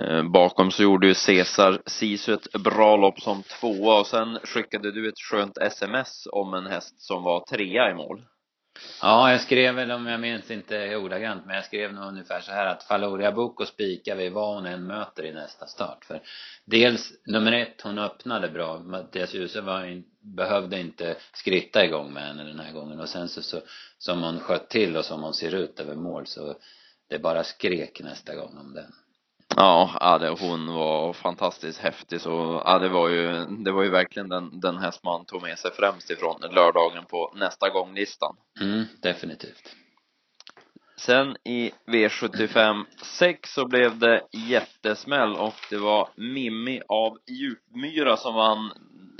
Eh, 0.00 0.22
bakom 0.22 0.70
så 0.70 0.82
gjorde 0.82 1.06
ju 1.06 1.14
Cesar 1.14 1.82
Sisu 1.86 2.34
ett 2.34 2.52
bra 2.52 2.96
lopp 2.96 3.20
som 3.20 3.42
tvåa 3.42 4.00
och 4.00 4.06
sen 4.06 4.38
skickade 4.44 4.92
du 4.92 5.08
ett 5.08 5.18
skönt 5.18 5.58
sms 5.58 6.28
om 6.32 6.54
en 6.54 6.66
häst 6.66 7.00
som 7.00 7.22
var 7.22 7.40
trea 7.40 7.90
i 7.90 7.94
mål. 7.94 8.22
Ja, 9.02 9.30
jag 9.30 9.40
skrev 9.40 9.74
väl 9.74 9.90
om 9.90 10.06
jag 10.06 10.20
minns 10.20 10.50
inte 10.50 10.96
ordagrant, 10.96 11.46
men 11.46 11.56
jag 11.56 11.64
skrev 11.64 11.94
nog 11.94 12.04
ungefär 12.04 12.40
så 12.40 12.52
här 12.52 12.66
att 12.66 12.82
Faloria 12.82 13.32
Boko 13.32 13.66
spikar 13.66 14.16
vi 14.16 14.28
vad 14.28 14.54
hon 14.54 14.66
än 14.66 14.86
möter 14.86 15.24
i 15.24 15.32
nästa 15.32 15.66
start. 15.66 16.04
För 16.04 16.20
dels, 16.64 17.12
nummer 17.26 17.52
ett, 17.52 17.80
hon 17.82 17.98
öppnade 17.98 18.48
bra. 18.48 18.78
Mattias 18.78 19.34
Djuse 19.34 19.60
var, 19.60 20.02
behövde 20.20 20.80
inte 20.80 21.16
skritta 21.32 21.84
igång 21.84 22.12
med 22.12 22.26
henne 22.26 22.44
den 22.44 22.60
här 22.60 22.72
gången. 22.72 23.00
Och 23.00 23.08
sen 23.08 23.28
så, 23.28 23.42
så 23.42 23.60
som 23.98 24.22
hon 24.22 24.40
sköt 24.40 24.68
till 24.68 24.96
och 24.96 25.04
som 25.04 25.22
hon 25.22 25.34
ser 25.34 25.54
ut 25.54 25.80
över 25.80 25.94
mål 25.94 26.26
så 26.26 26.54
det 27.08 27.18
bara 27.18 27.44
skrek 27.44 28.00
nästa 28.00 28.34
gång 28.34 28.58
om 28.58 28.74
den. 28.74 28.92
Ja, 29.56 29.90
ja 30.00 30.18
det, 30.18 30.28
hon 30.40 30.74
var 30.74 31.12
fantastiskt 31.12 31.78
häftig 31.78 32.20
så, 32.20 32.62
ja 32.64 32.78
det 32.78 32.88
var 32.88 33.08
ju, 33.08 33.46
det 33.46 33.72
var 33.72 33.82
ju 33.82 33.90
verkligen 33.90 34.28
den, 34.28 34.60
den 34.60 34.78
häst 34.78 35.04
man 35.04 35.24
tog 35.24 35.42
med 35.42 35.58
sig 35.58 35.70
främst 35.74 36.10
ifrån 36.10 36.40
lördagen 36.40 37.04
på 37.04 37.32
nästa 37.36 37.68
gång-listan. 37.68 38.36
Mm, 38.60 38.84
definitivt. 39.02 39.76
Sen 40.96 41.36
i 41.44 41.70
V75 41.86 42.84
6 43.02 43.52
så 43.52 43.66
blev 43.66 43.98
det 43.98 44.22
jättesmäll 44.32 45.36
och 45.36 45.54
det 45.70 45.78
var 45.78 46.08
Mimmi 46.16 46.82
av 46.88 47.18
Djupmyra 47.26 48.16
som 48.16 48.34
vann 48.34 48.72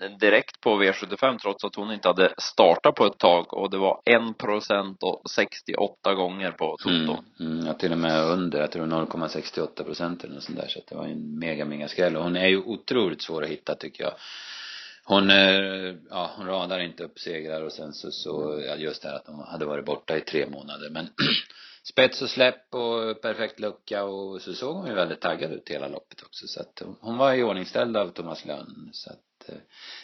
direkt 0.08 0.60
på 0.60 0.82
V75 0.82 1.38
trots 1.38 1.64
att 1.64 1.74
hon 1.74 1.92
inte 1.92 2.08
hade 2.08 2.34
startat 2.38 2.94
på 2.94 3.06
ett 3.06 3.18
tag 3.18 3.54
och 3.54 3.70
det 3.70 3.78
var 3.78 4.00
en 4.04 4.34
procent 4.34 5.02
och 5.02 5.22
68 5.30 6.14
gånger 6.14 6.50
på 6.50 6.76
Toto. 6.76 6.90
Mm, 6.90 7.24
mm, 7.40 7.66
ja, 7.66 7.74
till 7.74 7.92
och 7.92 7.98
med 7.98 8.24
under, 8.24 8.60
jag 8.60 8.72
tror 8.72 8.86
0,68 8.86 9.84
procent 9.84 10.24
eller 10.24 10.34
något 10.34 10.42
sånt 10.42 10.58
där 10.58 10.68
så 10.68 10.78
att 10.78 10.86
det 10.86 10.94
var 10.94 11.06
en 11.06 11.38
mega, 11.38 11.64
mega 11.64 11.88
skräll 11.88 12.16
och 12.16 12.22
hon 12.22 12.36
är 12.36 12.48
ju 12.48 12.58
otroligt 12.62 13.22
svår 13.22 13.42
att 13.42 13.48
hitta 13.50 13.74
tycker 13.74 14.04
jag. 14.04 14.12
Hon, 15.04 15.30
ja, 16.10 16.30
hon 16.36 16.46
radar 16.46 16.80
inte 16.80 17.04
upp 17.04 17.18
segrar 17.18 17.62
och 17.62 17.72
sen 17.72 17.92
så, 17.92 18.10
så 18.10 18.62
ja, 18.66 18.76
just 18.76 19.02
det 19.02 19.08
här 19.08 19.16
att 19.16 19.26
hon 19.26 19.44
hade 19.44 19.64
varit 19.64 19.84
borta 19.84 20.16
i 20.16 20.20
tre 20.20 20.46
månader 20.46 20.90
men 20.90 21.08
spets 21.82 22.22
och 22.22 22.30
släpp 22.30 22.74
och 22.74 23.22
perfekt 23.22 23.60
lucka 23.60 24.04
och 24.04 24.42
så 24.42 24.52
såg 24.52 24.76
hon 24.76 24.86
ju 24.86 24.94
väldigt 24.94 25.20
taggad 25.20 25.52
ut 25.52 25.68
hela 25.68 25.88
loppet 25.88 26.22
också 26.22 26.46
så 26.46 26.60
att 26.60 26.82
hon 27.00 27.16
var 27.16 27.34
i 27.34 27.42
ordningställd 27.42 27.96
av 27.96 28.08
Thomas 28.08 28.44
Lönn 28.44 28.90
så 28.92 29.10
att 29.10 29.20
eh, 29.52 29.58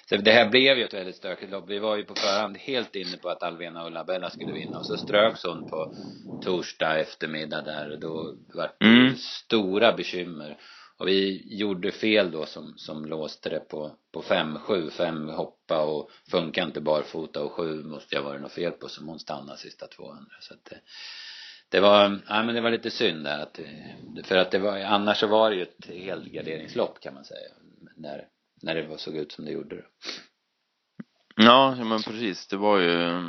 så 0.09 0.17
det 0.17 0.33
här 0.33 0.51
blev 0.51 0.79
ju 0.79 0.85
ett 0.85 0.95
väldigt 0.95 1.17
stökigt 1.17 1.53
lopp. 1.53 1.71
Vi 1.71 1.79
var 1.79 1.97
ju 1.97 2.05
på 2.05 2.15
förhand 2.15 2.57
helt 2.57 2.97
inne 2.97 3.17
på 3.17 3.29
att 3.29 3.43
Alvena 3.43 3.85
och 3.85 3.91
Labella 3.91 4.31
skulle 4.31 4.53
vinna 4.53 4.79
och 4.79 4.87
så 4.87 4.97
ströks 4.97 5.45
hon 5.45 5.71
på 5.71 5.95
torsdag 6.43 6.99
eftermiddag 6.99 7.63
där 7.63 7.91
och 7.91 8.01
då 8.01 8.37
var 8.55 8.73
det 8.79 8.87
mm. 8.87 9.15
stora 9.17 9.93
bekymmer. 9.93 10.57
Och 10.99 11.09
vi 11.09 11.43
gjorde 11.57 11.93
fel 11.93 12.31
då 12.31 12.47
som, 12.47 12.75
som 12.77 13.05
låste 13.05 13.49
det 13.49 13.61
på, 13.61 13.97
på 14.13 14.23
fem, 14.23 14.59
sju, 14.59 14.91
fem 14.91 15.29
hoppa 15.29 15.85
och 15.85 16.11
funkar 16.31 16.65
inte 16.67 16.81
barfota 16.81 17.43
och 17.43 17.53
sju 17.53 17.83
måste 17.83 18.15
jag 18.15 18.23
vara 18.23 18.39
något 18.39 18.53
fel 18.53 18.73
på 18.73 18.89
som 18.89 19.09
hon 19.09 19.19
stannade 19.19 19.59
sista 19.59 19.87
200 19.87 20.25
så 20.41 20.55
att 20.55 20.65
det, 20.65 20.81
det 21.69 21.81
var, 21.81 22.21
ja 22.29 22.43
men 22.43 22.55
det 22.55 22.61
var 22.61 22.71
lite 22.71 22.91
synd 22.91 23.25
där 23.25 23.43
att, 23.43 23.61
för 24.27 24.37
att 24.37 24.51
det 24.51 24.59
var, 24.59 24.79
annars 24.79 25.19
så 25.19 25.27
var 25.27 25.51
det 25.51 25.57
ju 25.57 25.63
ett 25.63 25.87
helgarderingslopp 25.87 27.01
kan 27.01 27.15
man 27.15 27.25
säga. 27.25 27.51
När, 27.97 28.27
när 28.63 28.75
det 28.75 28.99
såg 28.99 29.17
ut 29.17 29.33
som 29.33 29.45
det 29.45 29.51
gjorde. 29.51 29.85
Ja, 31.37 31.75
men 31.75 32.03
precis. 32.03 32.47
Det 32.47 32.57
var 32.57 32.79
ju, 32.79 33.23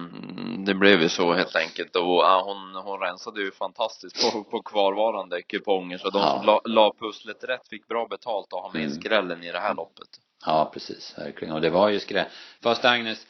det 0.65 0.73
blev 0.73 1.01
ju 1.01 1.09
så 1.09 1.33
helt 1.33 1.55
enkelt. 1.55 1.95
Och 1.95 2.03
ja, 2.03 2.43
hon, 2.45 2.83
hon 2.83 2.99
rensade 2.99 3.41
ju 3.41 3.51
fantastiskt 3.51 4.31
på, 4.33 4.43
på 4.43 4.61
kvarvarande 4.61 5.41
kuponger. 5.41 5.97
Så 5.97 6.09
de 6.09 6.21
ja. 6.21 6.37
som 6.37 6.45
la, 6.45 6.61
la 6.65 6.93
pusslet 6.99 7.43
rätt 7.43 7.67
fick 7.67 7.87
bra 7.87 8.07
betalt 8.07 8.53
och 8.53 8.59
ha 8.59 8.71
med 8.73 8.83
mm. 8.83 8.95
skrällen 8.95 9.43
i 9.43 9.51
det 9.51 9.59
här 9.59 9.75
loppet. 9.75 10.07
Ja, 10.45 10.69
precis. 10.73 11.13
Verkligen. 11.17 11.53
Och 11.53 11.61
det 11.61 11.69
var 11.69 11.89
ju 11.89 11.99
skräll. 11.99 12.25
Fast 12.63 12.85
Agnes 12.85 13.27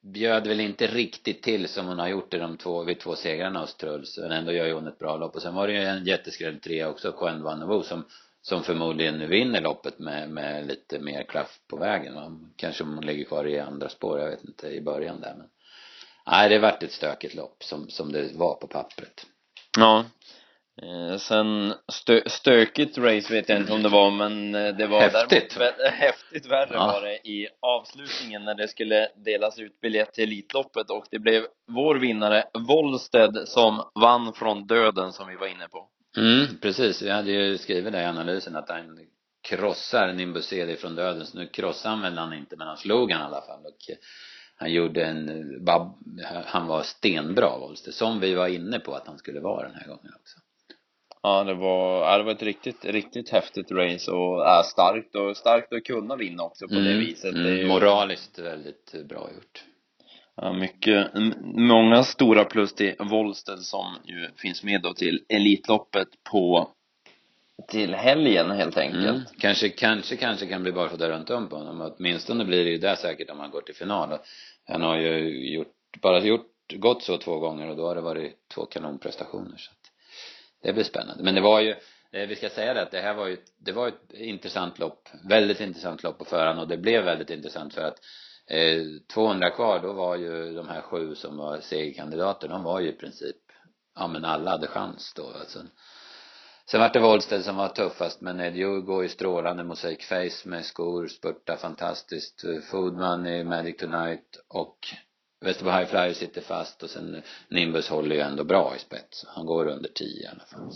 bjöd 0.00 0.46
väl 0.46 0.60
inte 0.60 0.86
riktigt 0.86 1.42
till 1.42 1.68
som 1.68 1.86
hon 1.86 1.98
har 1.98 2.08
gjort 2.08 2.34
i 2.34 2.38
de 2.38 2.56
två, 2.56 2.84
vid 2.84 3.00
två 3.00 3.16
segrarna 3.16 3.60
hos 3.60 3.74
Truls. 3.74 4.18
Men 4.18 4.32
ändå 4.32 4.52
gör 4.52 4.66
ju 4.66 4.72
hon 4.72 4.86
ett 4.86 4.98
bra 4.98 5.16
lopp. 5.16 5.34
Och 5.34 5.42
sen 5.42 5.54
var 5.54 5.66
det 5.66 5.72
ju 5.72 5.84
en 5.84 6.04
jätteskräll 6.04 6.60
trea 6.60 6.88
också, 6.88 7.12
Coen 7.12 7.42
Vannevo, 7.42 7.82
som 7.82 8.04
som 8.42 8.62
förmodligen 8.62 9.18
nu 9.18 9.26
vinner 9.26 9.60
loppet 9.60 9.98
med, 9.98 10.30
med 10.30 10.66
lite 10.66 10.98
mer 10.98 11.22
klaff 11.22 11.58
på 11.70 11.76
vägen. 11.76 12.14
Va? 12.14 12.32
Kanske 12.56 12.84
om 12.84 12.94
hon 12.94 13.06
ligger 13.06 13.24
kvar 13.24 13.46
i 13.46 13.58
andra 13.58 13.88
spår, 13.88 14.20
jag 14.20 14.30
vet 14.30 14.44
inte, 14.44 14.68
i 14.68 14.80
början 14.80 15.20
där 15.20 15.34
men. 15.38 15.46
Nej, 16.26 16.48
det 16.48 16.58
vart 16.58 16.82
ett 16.82 16.92
stökigt 16.92 17.34
lopp 17.34 17.62
som, 17.62 17.88
som 17.88 18.12
det 18.12 18.32
var 18.34 18.54
på 18.54 18.66
pappret. 18.66 19.26
Ja. 19.78 20.04
Eh, 20.82 21.16
sen 21.18 21.74
stö, 21.92 22.22
stökigt 22.26 22.98
race 22.98 23.34
vet 23.34 23.48
jag 23.48 23.58
inte 23.58 23.72
om 23.72 23.82
det 23.82 23.88
var, 23.88 24.10
men 24.10 24.54
eh, 24.54 24.74
det 24.74 24.86
var 24.86 25.00
häftigt. 25.00 25.58
däremot 25.58 25.92
häftigt 25.92 26.46
värre 26.46 26.74
ja. 26.74 26.86
var 26.86 27.02
det 27.02 27.28
i 27.28 27.48
avslutningen 27.60 28.44
när 28.44 28.54
det 28.54 28.68
skulle 28.68 29.08
delas 29.16 29.58
ut 29.58 29.80
biljett 29.80 30.12
till 30.12 30.24
Elitloppet 30.24 30.90
och 30.90 31.04
det 31.10 31.18
blev 31.18 31.46
vår 31.68 31.94
vinnare 31.94 32.44
Wollsted 32.68 33.48
som 33.48 33.82
vann 33.94 34.32
från 34.32 34.66
döden 34.66 35.12
som 35.12 35.28
vi 35.28 35.36
var 35.36 35.46
inne 35.46 35.68
på. 35.68 35.88
Mm, 36.16 36.46
precis. 36.60 37.02
Vi 37.02 37.10
hade 37.10 37.30
ju 37.30 37.58
skrivit 37.58 37.92
det 37.92 38.02
i 38.02 38.04
analysen 38.04 38.56
att 38.56 38.68
han 38.68 38.98
krossar 39.48 40.12
Nimbus 40.12 40.46
CD 40.46 40.76
från 40.76 40.94
döden. 40.94 41.26
Så 41.26 41.38
nu 41.38 41.46
krossade 41.46 41.94
han 41.94 42.02
väl 42.02 42.18
han 42.18 42.32
inte, 42.32 42.56
men 42.56 42.66
han 42.66 42.76
slog 42.76 43.12
han 43.12 43.20
i 43.20 43.24
alla 43.24 43.42
fall. 43.42 43.66
Och 43.66 43.96
han 44.56 44.72
gjorde 44.72 45.04
en, 45.04 45.68
han 46.46 46.66
var 46.66 46.82
stenbra 46.82 47.58
Wollster, 47.58 47.92
som 47.92 48.20
vi 48.20 48.34
var 48.34 48.48
inne 48.48 48.78
på 48.78 48.94
att 48.94 49.06
han 49.06 49.18
skulle 49.18 49.40
vara 49.40 49.68
den 49.68 49.76
här 49.76 49.86
gången 49.86 50.12
också. 50.20 50.38
Ja, 51.22 51.44
det 51.44 51.54
var, 51.54 52.00
ja, 52.00 52.18
det 52.18 52.24
var 52.24 52.32
ett 52.32 52.42
riktigt, 52.42 52.84
riktigt 52.84 53.28
häftigt 53.28 53.70
race 53.70 54.10
och 54.10 54.46
är 54.46 54.62
starkt 54.62 55.14
och 55.14 55.36
starkt 55.36 55.72
att 55.72 55.84
kunna 55.84 56.16
vinna 56.16 56.42
också 56.42 56.68
på 56.68 56.74
mm, 56.74 56.84
det 56.84 56.94
viset. 56.94 57.34
Mm, 57.34 57.44
det 57.44 57.62
är 57.62 57.66
moraliskt 57.66 58.38
väldigt 58.38 58.94
bra 59.08 59.30
gjort. 59.34 59.64
Ja, 60.42 60.52
mycket, 60.52 61.10
många 61.42 62.02
stora 62.02 62.44
plus 62.44 62.74
till 62.74 62.94
Wollsted 62.98 63.58
som 63.58 63.96
ju 64.04 64.28
finns 64.36 64.62
med 64.62 64.82
då 64.82 64.94
till 64.94 65.24
Elitloppet 65.28 66.08
på 66.30 66.70
till 67.68 67.94
helgen 67.94 68.50
helt 68.50 68.76
enkelt. 68.76 69.04
Mm. 69.04 69.20
Kanske, 69.38 69.68
kanske, 69.68 70.16
kanske 70.16 70.46
kan 70.46 70.62
bli 70.62 70.72
barfota 70.72 71.08
runt 71.08 71.30
om 71.30 71.48
på 71.48 71.56
honom. 71.56 71.92
Åtminstone 71.96 72.44
blir 72.44 72.64
det 72.64 72.70
ju 72.70 72.78
där 72.78 72.94
säkert 72.94 73.30
om 73.30 73.38
han 73.40 73.50
går 73.50 73.60
till 73.60 73.74
final. 73.74 74.18
Han 74.68 74.82
har 74.82 74.96
ju 74.96 75.18
gjort, 75.54 75.74
bara 76.02 76.20
gjort, 76.20 76.46
gått 76.74 77.02
så 77.02 77.18
två 77.18 77.38
gånger 77.38 77.68
och 77.68 77.76
då 77.76 77.86
har 77.86 77.94
det 77.94 78.00
varit 78.00 78.48
två 78.54 78.66
kanonprestationer 78.66 79.56
så 79.56 79.70
att 79.70 79.90
det 80.62 80.72
blir 80.72 80.84
spännande. 80.84 81.24
Men 81.24 81.34
det 81.34 81.40
var 81.40 81.60
ju, 81.60 81.70
eh, 82.12 82.28
vi 82.28 82.36
ska 82.36 82.48
säga 82.48 82.74
det 82.74 82.82
att 82.82 82.90
det 82.90 83.00
här 83.00 83.14
var 83.14 83.26
ju, 83.26 83.36
det 83.58 83.72
var 83.72 83.88
ett 83.88 84.12
intressant 84.12 84.78
lopp. 84.78 85.08
Väldigt 85.28 85.60
intressant 85.60 86.02
lopp 86.02 86.18
på 86.18 86.24
förhand 86.24 86.60
och 86.60 86.68
det 86.68 86.76
blev 86.76 87.04
väldigt 87.04 87.30
intressant 87.30 87.74
för 87.74 87.82
att 87.82 87.98
Eh, 88.50 88.82
200 89.12 89.50
kvar, 89.50 89.80
då 89.80 89.92
var 89.92 90.16
ju 90.16 90.54
de 90.54 90.68
här 90.68 90.80
sju 90.80 91.14
som 91.14 91.36
var 91.36 91.60
segerkandidater, 91.60 92.48
de 92.48 92.62
var 92.62 92.80
ju 92.80 92.88
i 92.88 92.92
princip, 92.96 93.36
ja 93.94 94.06
men 94.06 94.24
alla 94.24 94.50
hade 94.50 94.66
chans 94.66 95.12
då 95.16 95.26
alltså. 95.26 95.58
Sen 96.70 96.80
vart 96.80 96.92
det 96.92 97.00
Wollstedt 97.00 97.44
som 97.44 97.56
var 97.56 97.68
tuffast, 97.68 98.20
men 98.20 98.40
Edjo 98.40 98.80
går 98.80 99.02
ju 99.02 99.08
strålande, 99.08 99.64
Mosaic 99.64 100.06
Face 100.08 100.48
med 100.48 100.64
skor, 100.64 101.06
spurtar 101.08 101.56
fantastiskt, 101.56 102.44
eh, 102.44 102.60
Foodman 102.70 103.26
i 103.26 103.44
Magic 103.44 103.76
Tonight 103.76 104.36
och 104.48 104.78
Västerbo 105.40 105.70
High 105.70 105.86
Flyer 105.86 106.12
sitter 106.12 106.40
fast 106.40 106.82
och 106.82 106.90
sen 106.90 107.22
Nimbus 107.48 107.88
håller 107.88 108.16
ju 108.16 108.20
ändå 108.20 108.44
bra 108.44 108.72
i 108.76 108.78
spets. 108.78 109.24
Han 109.28 109.46
går 109.46 109.66
under 109.66 109.88
10 109.88 110.06
i 110.06 110.26
alla 110.26 110.44
fall. 110.44 110.70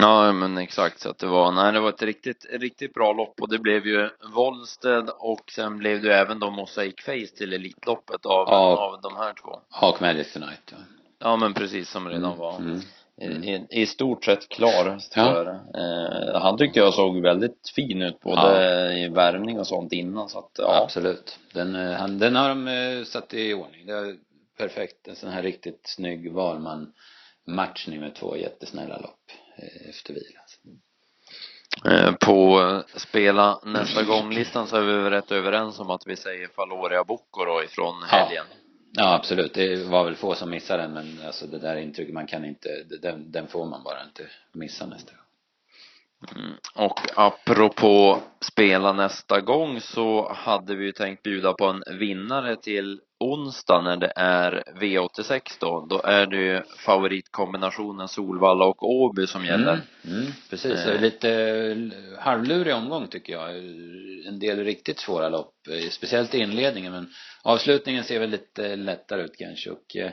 Ja, 0.00 0.32
men 0.32 0.58
exakt 0.58 1.00
så 1.00 1.10
att 1.10 1.18
det 1.18 1.26
var, 1.26 1.52
nej 1.52 1.72
det 1.72 1.80
var 1.80 1.88
ett 1.88 2.02
riktigt, 2.02 2.46
riktigt 2.50 2.94
bra 2.94 3.12
lopp 3.12 3.40
och 3.40 3.48
det 3.48 3.58
blev 3.58 3.86
ju 3.86 4.10
Wollsted 4.34 5.10
och 5.18 5.50
sen 5.50 5.78
blev 5.78 6.02
det 6.02 6.08
ju 6.08 6.12
även 6.12 6.40
då 6.40 6.50
Mosaic 6.50 6.94
Face 7.04 7.36
till 7.36 7.52
Elitloppet 7.52 8.26
av, 8.26 8.48
ja. 8.48 8.76
av 8.76 9.00
de 9.00 9.16
här 9.16 9.32
två. 9.42 9.60
Hawk 9.70 10.00
Magic 10.00 10.32
Tonight, 10.32 10.62
ja. 10.70 10.76
Ja, 11.18 11.36
men 11.36 11.54
precis 11.54 11.90
som 11.90 12.08
redan 12.08 12.24
mm. 12.24 12.38
var. 12.38 12.56
Mm. 12.56 12.80
I, 13.20 13.66
I, 13.70 13.86
stort 13.86 14.24
sett 14.24 14.48
klar 14.48 15.00
ja. 15.14 15.48
eh, 15.74 16.40
han 16.40 16.58
tyckte 16.58 16.78
jag 16.78 16.94
såg 16.94 17.22
väldigt 17.22 17.72
fin 17.74 18.02
ut 18.02 18.20
både 18.20 18.64
ja. 18.64 18.92
i 18.92 19.08
värmning 19.08 19.58
och 19.58 19.66
sånt 19.66 19.92
innan 19.92 20.28
så 20.28 20.38
att 20.38 20.50
ja. 20.58 20.82
Absolut. 20.84 21.38
Den, 21.52 21.74
eh, 21.74 21.92
han, 21.92 22.18
den 22.18 22.36
har 22.36 22.48
de 22.48 22.68
eh, 22.68 23.04
satt 23.04 23.34
i 23.34 23.54
ordning. 23.54 23.86
Det 23.86 23.92
är 23.92 24.16
perfekt. 24.58 25.08
En 25.08 25.16
sån 25.16 25.30
här 25.30 25.42
riktigt 25.42 25.80
snygg 25.84 26.32
Valman 26.32 26.92
matchning 27.46 28.00
med 28.00 28.14
två 28.14 28.36
jättesnälla 28.36 28.98
lopp 28.98 29.30
eh, 29.58 29.88
efter 29.88 30.14
vila. 30.14 30.40
På 32.20 32.82
spela 32.96 33.60
nästa 33.64 34.02
gång-listan 34.02 34.66
så 34.66 34.76
är 34.76 34.80
vi 34.82 35.10
rätt 35.10 35.32
överens 35.32 35.78
om 35.80 35.90
att 35.90 36.06
vi 36.06 36.16
säger 36.16 36.48
Faloria 36.48 37.04
Bocco 37.04 37.44
då 37.44 37.64
ifrån 37.64 38.02
helgen. 38.02 38.44
Ja. 38.50 38.65
Ja, 38.96 39.14
absolut. 39.14 39.54
Det 39.54 39.84
var 39.84 40.04
väl 40.04 40.14
få 40.14 40.34
som 40.34 40.50
missade 40.50 40.82
den, 40.82 40.92
men 40.92 41.26
alltså 41.26 41.46
det 41.46 41.58
där 41.58 41.76
intrycket, 41.76 42.14
man 42.14 42.26
kan 42.26 42.44
inte, 42.44 42.68
den, 43.02 43.32
den 43.32 43.48
får 43.48 43.66
man 43.66 43.82
bara 43.84 44.02
inte 44.04 44.26
missa 44.52 44.86
nästa 44.86 45.12
gång. 45.12 45.22
Mm. 46.36 46.56
Och 46.74 47.00
apropå 47.14 48.18
spela 48.40 48.92
nästa 48.92 49.40
gång 49.40 49.80
så 49.80 50.32
hade 50.32 50.74
vi 50.74 50.84
ju 50.84 50.92
tänkt 50.92 51.22
bjuda 51.22 51.52
på 51.52 51.66
en 51.66 51.98
vinnare 51.98 52.56
till 52.56 53.00
onsdag 53.20 53.82
när 53.82 53.96
det 53.96 54.12
är 54.16 54.62
V86 54.80 55.40
då. 55.60 55.86
Då 55.90 56.02
är 56.02 56.26
det 56.26 56.36
ju 56.36 56.62
favoritkombinationen 56.62 58.08
Solvalla 58.08 58.64
och 58.64 58.82
Åby 58.82 59.26
som 59.26 59.44
gäller. 59.44 59.80
Mm, 60.04 60.20
mm, 60.20 60.32
precis, 60.50 60.86
eh. 60.86 61.00
lite 61.00 61.90
halvlurig 62.18 62.74
omgång 62.74 63.08
tycker 63.08 63.32
jag. 63.32 63.56
En 64.26 64.38
del 64.38 64.64
riktigt 64.64 64.98
svåra 64.98 65.28
lopp, 65.28 65.54
eh, 65.70 65.90
speciellt 65.90 66.34
i 66.34 66.38
inledningen 66.38 66.92
men 66.92 67.08
avslutningen 67.42 68.04
ser 68.04 68.20
väl 68.20 68.30
lite 68.30 68.76
lättare 68.76 69.22
ut 69.22 69.36
kanske 69.38 69.70
och 69.70 69.96
eh, 69.96 70.10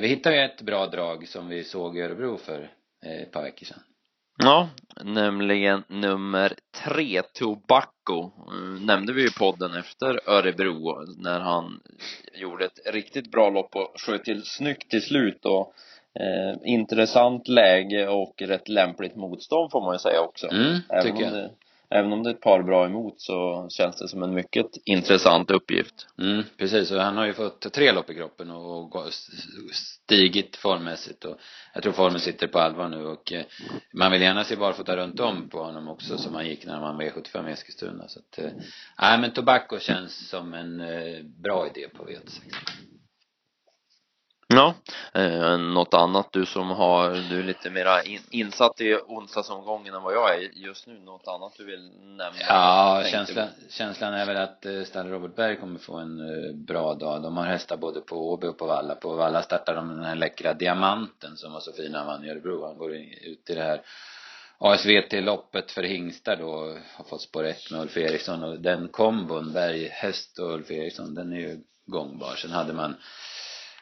vi 0.00 0.08
hittade 0.08 0.36
ju 0.36 0.42
ett 0.42 0.62
bra 0.62 0.86
drag 0.86 1.28
som 1.28 1.48
vi 1.48 1.64
såg 1.64 1.98
i 1.98 2.00
Örebro 2.00 2.36
för 2.36 2.70
eh, 3.06 3.22
ett 3.22 3.32
par 3.32 3.42
veckor 3.42 3.66
sedan. 3.66 3.82
Ja, 4.38 4.68
nämligen 5.04 5.84
nummer 5.88 6.52
tre, 6.84 7.22
Tobacco. 7.22 8.30
Nämnde 8.80 9.12
vi 9.12 9.24
i 9.24 9.30
podden 9.38 9.74
efter 9.74 10.30
Örebro 10.30 11.04
när 11.18 11.40
han 11.40 11.80
gjorde 12.34 12.64
ett 12.64 12.94
riktigt 12.94 13.30
bra 13.30 13.50
lopp 13.50 13.76
och 13.76 13.92
sköt 14.00 14.24
till 14.24 14.42
snyggt 14.44 14.90
till 14.90 15.02
slut 15.02 15.44
och 15.44 15.72
eh, 16.20 16.72
intressant 16.72 17.48
läge 17.48 18.08
och 18.08 18.42
rätt 18.42 18.68
lämpligt 18.68 19.16
motstånd 19.16 19.70
får 19.70 19.80
man 19.80 19.94
ju 19.94 19.98
säga 19.98 20.20
också. 20.20 20.48
Mm, 20.52 20.80
tycker 21.02 21.22
jag. 21.22 21.32
Det, 21.32 21.50
även 21.90 22.12
om 22.12 22.22
det 22.22 22.30
är 22.30 22.34
ett 22.34 22.40
par 22.40 22.62
bra 22.62 22.86
emot 22.86 23.20
så 23.20 23.66
känns 23.70 23.96
det 23.96 24.08
som 24.08 24.22
en 24.22 24.34
mycket 24.34 24.66
intressant 24.84 25.50
uppgift. 25.50 26.06
Mm, 26.18 26.44
precis, 26.56 26.90
och 26.90 27.00
han 27.00 27.16
har 27.16 27.26
ju 27.26 27.32
fått 27.32 27.72
tre 27.72 27.92
lopp 27.92 28.10
i 28.10 28.14
kroppen 28.14 28.50
och 28.50 29.12
stigit 29.72 30.56
formmässigt 30.56 31.24
och 31.24 31.36
jag 31.74 31.82
tror 31.82 31.92
formen 31.92 32.20
sitter 32.20 32.46
på 32.46 32.58
allvar 32.58 32.88
nu 32.88 33.06
och 33.06 33.32
eh, 33.32 33.44
man 33.92 34.12
vill 34.12 34.22
gärna 34.22 34.44
se 34.44 34.56
barfota 34.56 34.96
runt 34.96 35.20
om 35.20 35.48
på 35.48 35.64
honom 35.64 35.88
också 35.88 36.18
som 36.18 36.34
han 36.34 36.46
gick 36.46 36.66
när 36.66 36.74
han 36.74 36.96
var 36.96 37.04
V75 37.04 37.48
i 37.48 37.52
Eskilstuna 37.52 38.08
så 38.08 38.18
att, 38.18 38.38
eh, 38.38 38.50
nej 39.00 39.18
men 39.18 39.32
Tobacco 39.32 39.78
känns 39.78 40.28
som 40.28 40.54
en 40.54 40.80
eh, 40.80 41.22
bra 41.22 41.66
idé 41.66 41.88
på 41.88 42.04
V86. 42.04 42.40
Ja, 44.48 44.74
eh, 45.14 45.58
något 45.58 45.94
annat 45.94 46.32
du 46.32 46.46
som 46.46 46.70
har, 46.70 47.10
du 47.10 47.38
är 47.38 47.42
lite 47.42 47.70
mera 47.70 48.02
in, 48.02 48.20
insatt 48.30 48.80
i 48.80 48.94
onsdagsomgången 48.94 49.94
än 49.94 50.02
vad 50.02 50.14
jag 50.14 50.34
är 50.34 50.50
just 50.54 50.86
nu, 50.86 51.00
något 51.00 51.28
annat 51.28 51.52
du 51.56 51.64
vill 51.64 51.90
nämna? 52.02 52.38
Ja, 52.48 53.04
känslan, 53.10 53.48
känslan 53.70 54.14
är 54.14 54.26
väl 54.26 54.36
att 54.36 54.66
eh, 54.66 54.82
Stalle 54.82 55.10
Robert 55.10 55.36
Berg 55.36 55.56
kommer 55.56 55.78
få 55.78 55.96
en 55.96 56.20
eh, 56.20 56.54
bra 56.54 56.94
dag. 56.94 57.22
De 57.22 57.36
har 57.36 57.44
hästar 57.46 57.76
både 57.76 58.00
på 58.00 58.32
Åby 58.32 58.46
och 58.46 58.58
på 58.58 58.66
Valla. 58.66 58.94
På 58.94 59.16
Valla 59.16 59.42
startar 59.42 59.74
de 59.74 59.88
den 59.88 60.04
här 60.04 60.16
läckra 60.16 60.54
Diamanten 60.54 61.36
som 61.36 61.52
var 61.52 61.60
så 61.60 61.72
fin 61.72 61.92
när 61.92 61.98
han 61.98 62.06
vann 62.06 62.24
i 62.24 62.30
Örebro. 62.30 62.66
Han 62.66 62.78
går 62.78 62.94
ut 62.94 63.50
i 63.50 63.54
det 63.54 63.62
här 63.62 63.82
ASVT-loppet 64.58 65.70
för 65.70 65.82
hingstar 65.82 66.36
då, 66.36 66.78
har 66.96 67.04
fått 67.04 67.22
spår 67.22 67.44
1 67.44 67.70
med 67.70 67.80
Ulf 67.80 67.96
Eriksson 67.96 68.42
och 68.42 68.60
den 68.60 68.88
kombon, 68.88 69.52
Berg, 69.52 69.88
häst 69.88 70.38
och 70.38 70.54
Ulf 70.54 70.70
Eriksson, 70.70 71.14
den 71.14 71.32
är 71.32 71.36
ju 71.36 71.58
gångbar. 71.86 72.34
Sen 72.36 72.50
hade 72.50 72.72
man 72.72 72.96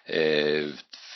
eh, 0.05 0.69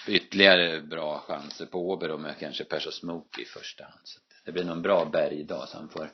ytterligare 0.07 0.81
bra 0.81 1.19
chanser 1.19 1.67
på 1.67 1.97
då 1.97 2.19
med 2.19 2.39
kanske 2.41 2.65
Perso 2.65 2.91
Smoke 2.91 3.43
i 3.43 3.45
första 3.45 3.85
hand. 3.85 4.01
Så 4.05 4.21
det 4.45 4.53
blir 4.53 4.65
nog 4.65 4.77
en 4.77 4.83
bra 4.83 5.05
bergdag 5.05 5.69
så 5.69 5.77
han 5.77 5.89
får 5.89 6.09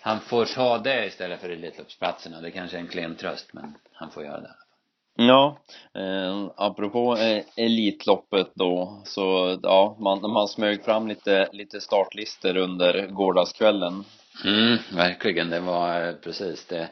han 0.00 0.20
får 0.20 0.44
ta 0.44 0.78
det 0.78 1.06
istället 1.06 1.40
för 1.40 1.48
Elitloppsplatserna. 1.50 2.40
Det 2.40 2.50
kanske 2.50 2.76
är 2.76 2.80
en 2.80 2.88
klen 2.88 3.16
tröst 3.16 3.52
men 3.52 3.74
han 3.92 4.10
får 4.10 4.24
göra 4.24 4.40
det. 4.40 4.54
Ja, 5.18 5.58
eh, 5.94 6.50
apropå 6.56 7.16
eh, 7.16 7.44
Elitloppet 7.56 8.50
då, 8.54 9.02
så 9.04 9.58
ja, 9.62 9.96
man, 10.00 10.30
man 10.30 10.48
smög 10.48 10.84
fram 10.84 11.08
lite, 11.08 11.48
lite 11.52 11.80
startlister 11.80 12.56
under 12.56 13.06
gårdagskvällen. 13.06 14.04
Mm, 14.44 14.78
verkligen. 14.92 15.50
Det 15.50 15.60
var 15.60 16.08
eh, 16.08 16.14
precis 16.14 16.66
det 16.66 16.88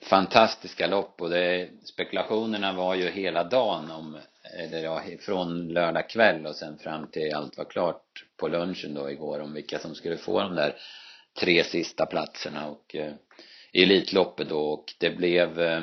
fantastiska 0.00 0.86
lopp. 0.86 1.20
Och 1.20 1.30
det, 1.30 1.68
spekulationerna 1.84 2.72
var 2.72 2.94
ju 2.94 3.10
hela 3.10 3.44
dagen 3.44 3.90
om, 3.90 4.18
eller 4.58 4.84
ja, 4.84 5.02
från 5.20 5.68
lördag 5.68 6.08
kväll 6.08 6.46
och 6.46 6.56
sen 6.56 6.78
fram 6.78 7.06
till 7.06 7.34
allt 7.34 7.58
var 7.58 7.64
klart 7.64 8.24
på 8.36 8.48
lunchen 8.48 8.94
då 8.94 9.10
igår 9.10 9.40
om 9.40 9.54
vilka 9.54 9.78
som 9.78 9.94
skulle 9.94 10.16
få 10.16 10.40
de 10.40 10.54
där 10.54 10.76
tre 11.40 11.64
sista 11.64 12.06
platserna. 12.06 12.68
Och 12.68 12.94
eh, 12.94 13.12
Elitloppet 13.72 14.48
då 14.48 14.60
och 14.60 14.94
det 14.98 15.10
blev 15.10 15.60
eh, 15.60 15.80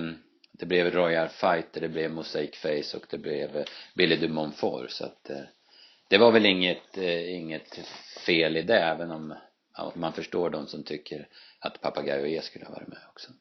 det 0.62 0.66
blev 0.66 0.92
Royal 0.92 1.30
Fighter, 1.30 1.82
det 1.82 1.90
blev 1.90 2.12
Mosaic 2.12 2.56
Face 2.56 2.98
och 2.98 3.06
det 3.10 3.18
blev 3.18 3.58
eh, 3.58 3.66
Billy 3.96 4.16
du 4.16 4.28
Montfort. 4.28 4.92
Så 4.92 5.06
att 5.06 5.30
eh, 5.30 5.42
det 6.08 6.18
var 6.18 6.32
väl 6.32 6.46
inget, 6.46 6.98
eh, 6.98 7.36
inget 7.36 7.80
fel 8.26 8.58
i 8.58 8.62
det 8.62 8.80
även 8.80 9.12
om 9.12 9.36
man 9.96 10.14
förstår 10.14 10.50
de 10.50 10.68
som 10.68 10.84
tycker 10.84 11.28
att 11.60 11.82
Papagayo 11.82 12.26
E 12.26 12.42
skulle 12.42 12.66
ha 12.66 12.74
varit 12.74 12.88
med 12.88 13.00
också. 13.10 13.32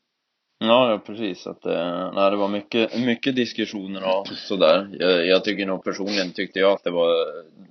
Ja, 0.62 0.90
ja 0.90 0.98
precis. 0.98 1.46
Att, 1.46 1.66
eh, 1.66 2.12
nej, 2.14 2.30
det 2.30 2.36
var 2.36 2.48
mycket, 2.48 2.98
mycket 2.98 3.36
diskussioner 3.36 4.18
och 4.18 4.28
sådär. 4.28 4.88
Jag, 4.98 5.26
jag 5.26 5.44
tycker 5.44 5.66
nog 5.66 5.84
personligen 5.84 6.32
tyckte 6.32 6.58
jag 6.58 6.72
att 6.72 6.84
det 6.84 6.90
var, 6.90 7.10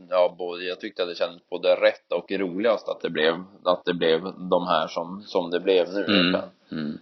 ja, 0.10 0.36
både, 0.38 0.64
jag 0.64 0.80
tyckte 0.80 1.04
att 1.04 1.10
det 1.10 1.16
kändes 1.16 1.50
både 1.50 1.76
rätt 1.76 2.12
och 2.12 2.32
roligast 2.32 2.88
att 2.90 3.02
det 3.02 3.10
blev, 3.10 3.34
att 3.64 3.86
det 3.86 3.94
blev 3.94 4.22
de 4.50 4.68
här 4.68 4.88
som, 4.88 5.24
som 5.26 5.52
det 5.52 5.60
blev 5.60 5.94
nu. 5.94 6.06
Mm. 6.06 6.42
Mm. 6.72 6.98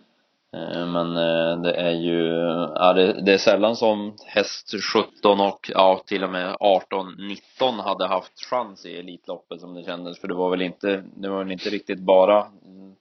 Eh, 0.53 0.85
men 0.85 1.17
eh, 1.17 1.61
det 1.61 1.73
är 1.73 1.91
ju, 1.91 2.27
ja, 2.75 2.93
det, 2.93 3.21
det 3.21 3.33
är 3.33 3.37
sällan 3.37 3.75
som 3.75 4.15
häst 4.25 4.73
17 4.93 5.39
och 5.39 5.71
ja, 5.73 6.03
till 6.05 6.23
och 6.23 6.29
med 6.29 6.57
18, 6.59 7.15
19 7.17 7.79
hade 7.79 8.07
haft 8.07 8.45
chans 8.49 8.85
i 8.85 8.97
Elitloppet 8.97 9.61
som 9.61 9.73
det 9.73 9.83
kändes. 9.83 10.19
För 10.19 10.27
det 10.27 10.33
var 10.33 10.49
väl 10.49 10.61
inte, 10.61 11.03
det 11.15 11.29
var 11.29 11.37
väl 11.37 11.51
inte 11.51 11.69
riktigt 11.69 11.99
bara 11.99 12.47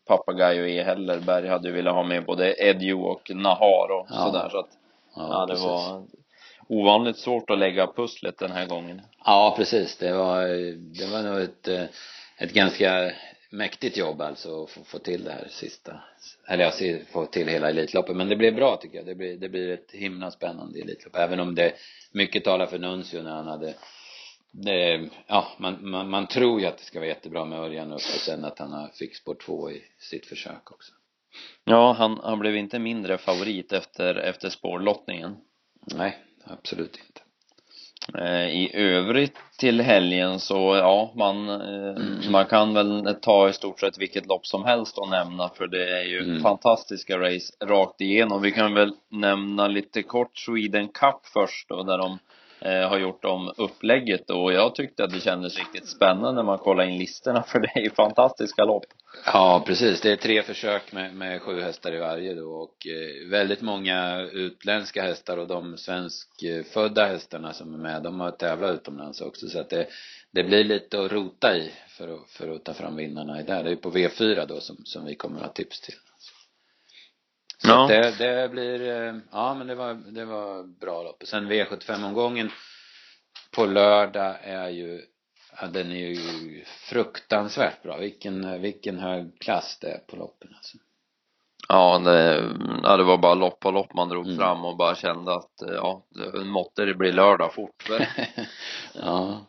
Papagayo 0.06 0.66
E 0.66 0.82
heller. 0.82 1.20
Berg 1.20 1.48
hade 1.48 1.68
ju 1.68 1.74
velat 1.74 1.94
ha 1.94 2.02
med 2.02 2.24
både 2.24 2.54
Edju 2.58 2.94
och 2.94 3.30
Nahar 3.34 3.90
och 3.90 4.06
ja. 4.10 4.16
sådär 4.16 4.48
så 4.50 4.58
att 4.58 4.70
ja, 5.16 5.28
ja 5.30 5.46
det 5.46 5.52
precis. 5.52 5.66
var 5.66 6.02
ovanligt 6.68 7.18
svårt 7.18 7.50
att 7.50 7.58
lägga 7.58 7.86
pusslet 7.86 8.38
den 8.38 8.52
här 8.52 8.66
gången. 8.66 9.02
Ja 9.24 9.54
precis, 9.56 9.96
det 9.96 10.12
var, 10.12 10.42
det 10.98 11.12
var 11.12 11.22
nog 11.22 11.40
ett, 11.40 11.68
ett 12.38 12.52
ganska 12.52 13.12
mäktigt 13.50 13.96
jobb 13.96 14.20
alltså 14.20 14.64
att 14.64 14.70
få, 14.70 14.98
till 14.98 15.24
det 15.24 15.32
här 15.32 15.48
sista 15.50 16.00
eller 16.48 16.64
jag 16.64 17.06
få 17.06 17.26
till 17.26 17.48
hela 17.48 17.70
Elitloppet 17.70 18.16
men 18.16 18.28
det 18.28 18.36
blev 18.36 18.54
bra 18.54 18.76
tycker 18.76 18.96
jag 18.96 19.06
det 19.06 19.14
blir, 19.14 19.36
det 19.36 19.48
blir 19.48 19.70
ett 19.70 19.90
himla 19.92 20.30
spännande 20.30 20.80
Elitlopp 20.80 21.16
även 21.16 21.40
om 21.40 21.54
det 21.54 21.74
mycket 22.12 22.44
talar 22.44 22.66
för 22.66 22.78
Nuncio 22.78 23.22
när 23.22 23.30
han 23.36 23.46
hade 23.46 23.74
det, 24.52 25.08
ja, 25.26 25.48
man, 25.58 25.90
man, 25.90 26.10
man 26.10 26.26
tror 26.26 26.60
ju 26.60 26.66
att 26.66 26.78
det 26.78 26.84
ska 26.84 26.98
vara 26.98 27.08
jättebra 27.08 27.44
med 27.44 27.58
Örjan 27.58 27.92
upp 27.92 27.94
och 27.94 28.00
sen 28.00 28.44
att 28.44 28.58
han 28.58 28.72
har 28.72 28.88
fick 28.88 29.16
spår 29.16 29.34
två 29.34 29.70
i 29.70 29.82
sitt 29.98 30.26
försök 30.26 30.72
också. 30.72 30.92
Ja, 31.64 31.92
han, 31.92 32.20
han 32.22 32.38
blev 32.38 32.56
inte 32.56 32.78
mindre 32.78 33.18
favorit 33.18 33.72
efter, 33.72 34.14
efter 34.14 34.50
spårlottningen. 34.50 35.36
Nej, 35.94 36.18
absolut 36.44 36.96
inte. 37.06 37.20
Eh, 38.14 38.48
I 38.48 38.70
övrigt 38.74 39.36
till 39.58 39.80
helgen 39.80 40.40
så, 40.40 40.76
ja, 40.76 41.12
man, 41.16 41.48
mm. 41.48 42.32
man 42.32 42.46
kan 42.46 42.74
väl 42.74 43.16
ta 43.22 43.48
i 43.48 43.52
stort 43.52 43.80
sett 43.80 43.98
vilket 43.98 44.26
lopp 44.26 44.46
som 44.46 44.64
helst 44.64 44.98
och 44.98 45.08
nämna 45.08 45.48
för 45.48 45.66
det 45.66 45.98
är 45.98 46.04
ju 46.04 46.18
mm. 46.18 46.42
fantastiska 46.42 47.18
race 47.18 47.52
rakt 47.64 48.00
igenom. 48.00 48.42
Vi 48.42 48.52
kan 48.52 48.74
väl 48.74 48.92
nämna 49.10 49.68
lite 49.68 50.02
kort 50.02 50.38
Sweden 50.38 50.88
Cup 50.88 51.20
först 51.34 51.68
då, 51.68 51.82
där 51.82 51.98
de 51.98 52.18
eh, 52.66 52.88
har 52.88 52.98
gjort 52.98 53.24
om 53.24 53.52
upplägget 53.56 54.30
och 54.30 54.52
jag 54.52 54.74
tyckte 54.74 55.04
att 55.04 55.10
det 55.10 55.20
kändes 55.20 55.58
riktigt 55.58 55.88
spännande 55.88 56.32
när 56.32 56.42
man 56.42 56.58
kollar 56.58 56.84
in 56.84 56.98
listorna 56.98 57.42
för 57.46 57.60
det 57.60 57.70
är 57.74 57.80
ju 57.80 57.90
fantastiska 57.90 58.64
lopp. 58.64 58.84
Ja, 59.24 59.62
precis. 59.66 60.00
Det 60.00 60.12
är 60.12 60.16
tre 60.16 60.42
försök 60.42 60.92
med, 60.92 61.14
med 61.14 61.42
sju 61.42 61.60
hästar 61.60 61.92
i 61.92 61.98
varje 61.98 62.34
då 62.34 62.50
och 62.50 62.86
eh, 62.86 63.30
väldigt 63.30 63.60
många 63.60 64.20
utländska 64.20 65.02
hästar 65.02 65.36
och 65.36 65.48
de 65.48 65.76
svenskfödda 65.76 67.06
hästarna 67.06 67.52
som 67.52 67.74
är 67.74 67.78
med, 67.78 68.02
de 68.02 68.20
har 68.20 68.30
tävlat 68.30 68.74
utomlands 68.74 69.20
också 69.20 69.48
så 69.48 69.60
att 69.60 69.70
det, 69.70 69.86
det 70.30 70.42
blir 70.42 70.64
lite 70.64 71.00
att 71.00 71.12
rota 71.12 71.56
i 71.56 71.72
för 71.88 72.14
att, 72.14 72.30
för 72.30 72.54
att 72.54 72.64
ta 72.64 72.74
fram 72.74 72.96
vinnarna 72.96 73.40
i 73.40 73.42
där. 73.42 73.64
Det 73.64 73.70
är 73.70 73.76
på 73.76 73.90
V4 73.90 74.46
då 74.46 74.60
som, 74.60 74.76
som 74.84 75.04
vi 75.04 75.14
kommer 75.14 75.36
att 75.36 75.46
ha 75.46 75.52
tips 75.52 75.80
till. 75.80 75.94
Så 77.58 77.68
ja. 77.68 77.86
det, 77.86 78.14
det 78.18 78.48
blir, 78.48 78.80
eh, 78.80 79.14
ja 79.32 79.54
men 79.54 79.66
det 79.66 79.74
var, 79.74 79.94
det 79.94 80.24
var 80.24 80.62
bra 80.62 81.02
lopp. 81.02 81.22
Och 81.22 81.28
sen 81.28 81.52
V75-omgången 81.52 82.50
på 83.50 83.66
lördag 83.66 84.36
är 84.42 84.68
ju, 84.68 85.02
ja, 85.60 85.66
den 85.66 85.92
är 85.92 85.96
ju 85.96 86.64
fruktansvärt 86.64 87.82
bra. 87.82 87.96
Vilken, 87.96 88.62
vilken 88.62 88.98
hög 88.98 89.40
klass 89.40 89.78
det 89.80 89.90
är 89.90 89.98
på 89.98 90.16
loppen 90.16 90.54
alltså. 90.56 90.76
Ja, 91.68 91.98
det, 91.98 92.50
ja, 92.82 92.96
det 92.96 93.04
var 93.04 93.18
bara 93.18 93.34
lopp 93.34 93.60
på 93.60 93.70
lopp 93.70 93.94
man 93.94 94.08
drog 94.08 94.26
mm. 94.26 94.38
fram 94.38 94.64
och 94.64 94.76
bara 94.76 94.94
kände 94.94 95.34
att 95.34 95.52
ja, 95.60 96.02
det 96.10 96.44
måtte 96.44 96.84
det 96.84 96.94
bli 96.94 97.12
lördag 97.12 97.54
fort. 97.54 97.90
ja. 98.92 99.46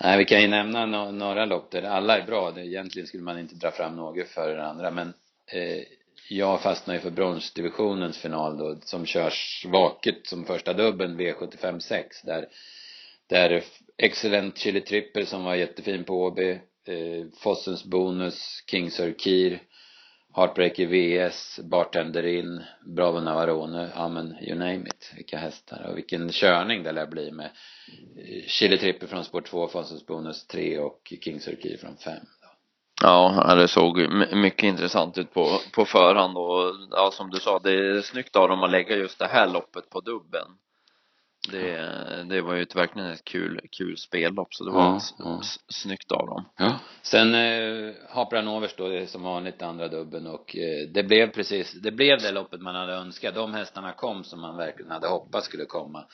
Nej, 0.00 0.18
vi 0.18 0.24
kan 0.24 0.42
ju 0.42 0.48
nämna 0.48 0.86
no 0.86 1.10
några 1.10 1.44
lopp 1.44 1.70
där 1.70 1.82
alla 1.82 2.18
är 2.18 2.26
bra. 2.26 2.50
Det, 2.50 2.66
egentligen 2.66 3.08
skulle 3.08 3.22
man 3.22 3.38
inte 3.38 3.54
dra 3.54 3.70
fram 3.70 3.96
något 3.96 4.28
före 4.28 4.54
det 4.54 4.66
andra, 4.66 4.90
men 4.90 5.08
eh, 5.52 5.82
jag 6.28 6.62
fastnar 6.62 6.94
ju 6.94 7.00
för 7.00 7.10
bronsdivisionens 7.10 8.18
final 8.18 8.58
då 8.58 8.76
som 8.80 9.06
körs 9.06 9.66
vaket 9.68 10.26
som 10.26 10.44
första 10.44 10.72
dubben 10.72 11.20
V75 11.20 11.78
6 11.78 12.22
där 12.22 12.48
där 13.28 13.64
Excellent 13.98 14.58
Chili 14.58 14.80
Triple 14.80 15.26
som 15.26 15.44
var 15.44 15.54
jättefin 15.54 16.04
på 16.04 16.24
Åby 16.24 16.50
eh, 16.84 17.26
Fossens 17.38 17.84
Bonus 17.84 18.64
King 18.70 18.90
Sir 18.90 19.14
Kir 19.18 19.62
Heartbreaker 20.34 20.86
VS 20.86 21.60
Bartender 21.64 22.26
In 22.26 22.62
Bravo 22.86 23.20
Navarone 23.20 23.90
ja 23.94 24.08
men 24.08 24.36
you 24.40 24.58
name 24.58 24.88
it. 24.88 25.12
Vilka 25.16 25.38
hästar 25.38 25.86
och 25.90 25.96
vilken 25.96 26.28
körning 26.30 26.82
det 26.82 26.92
lär 26.92 27.06
bli 27.06 27.30
med 27.30 27.50
eh, 28.16 28.46
Chili 28.46 28.78
Triple 28.78 29.08
från 29.08 29.24
spår 29.24 29.40
2 29.40 29.68
Fossens 29.68 30.06
Bonus 30.06 30.46
3 30.46 30.78
och 30.78 31.12
King 31.20 31.40
Sir 31.40 31.56
Kir 31.62 31.76
från 31.76 31.96
5 31.96 32.16
Ja, 33.06 33.54
det 33.54 33.68
såg 33.68 34.12
mycket 34.32 34.62
intressant 34.62 35.18
ut 35.18 35.34
på, 35.34 35.58
på 35.74 35.84
förhand 35.84 36.36
och 36.36 36.74
ja, 36.90 37.10
som 37.12 37.30
du 37.30 37.40
sa, 37.40 37.58
det 37.58 37.70
är 37.70 38.00
snyggt 38.00 38.36
av 38.36 38.48
dem 38.48 38.62
att 38.62 38.70
lägga 38.70 38.96
just 38.96 39.18
det 39.18 39.26
här 39.26 39.46
loppet 39.46 39.90
på 39.90 40.00
dubben. 40.00 40.46
Det, 41.50 42.24
det 42.28 42.40
var 42.40 42.54
ju 42.54 42.62
ett, 42.62 42.76
verkligen 42.76 43.10
ett 43.10 43.24
kul, 43.24 43.60
kul 43.72 43.96
spellopp 43.96 44.54
så 44.54 44.64
det 44.64 44.70
var 44.70 44.84
ja, 44.84 45.00
ja. 45.18 45.40
snyggt 45.68 46.12
av 46.12 46.26
dem. 46.26 46.44
Ja. 46.56 46.78
Sen 47.02 47.34
eh, 47.34 47.94
Hapra 48.08 48.42
Novers 48.42 48.74
då, 48.76 48.88
det 48.88 48.98
är 48.98 49.06
som 49.06 49.22
vanligt 49.22 49.62
andra 49.62 49.88
dubben 49.88 50.26
och 50.26 50.56
eh, 50.56 50.88
det 50.94 51.02
blev 51.02 51.30
precis, 51.30 51.72
det 51.72 51.92
blev 51.92 52.18
det 52.18 52.32
loppet 52.32 52.60
man 52.60 52.74
hade 52.74 52.92
önskat. 52.92 53.34
De 53.34 53.54
hästarna 53.54 53.92
kom 53.92 54.24
som 54.24 54.40
man 54.40 54.56
verkligen 54.56 54.90
hade 54.90 55.08
hoppats 55.08 55.46
skulle 55.46 55.64
komma. 55.64 56.04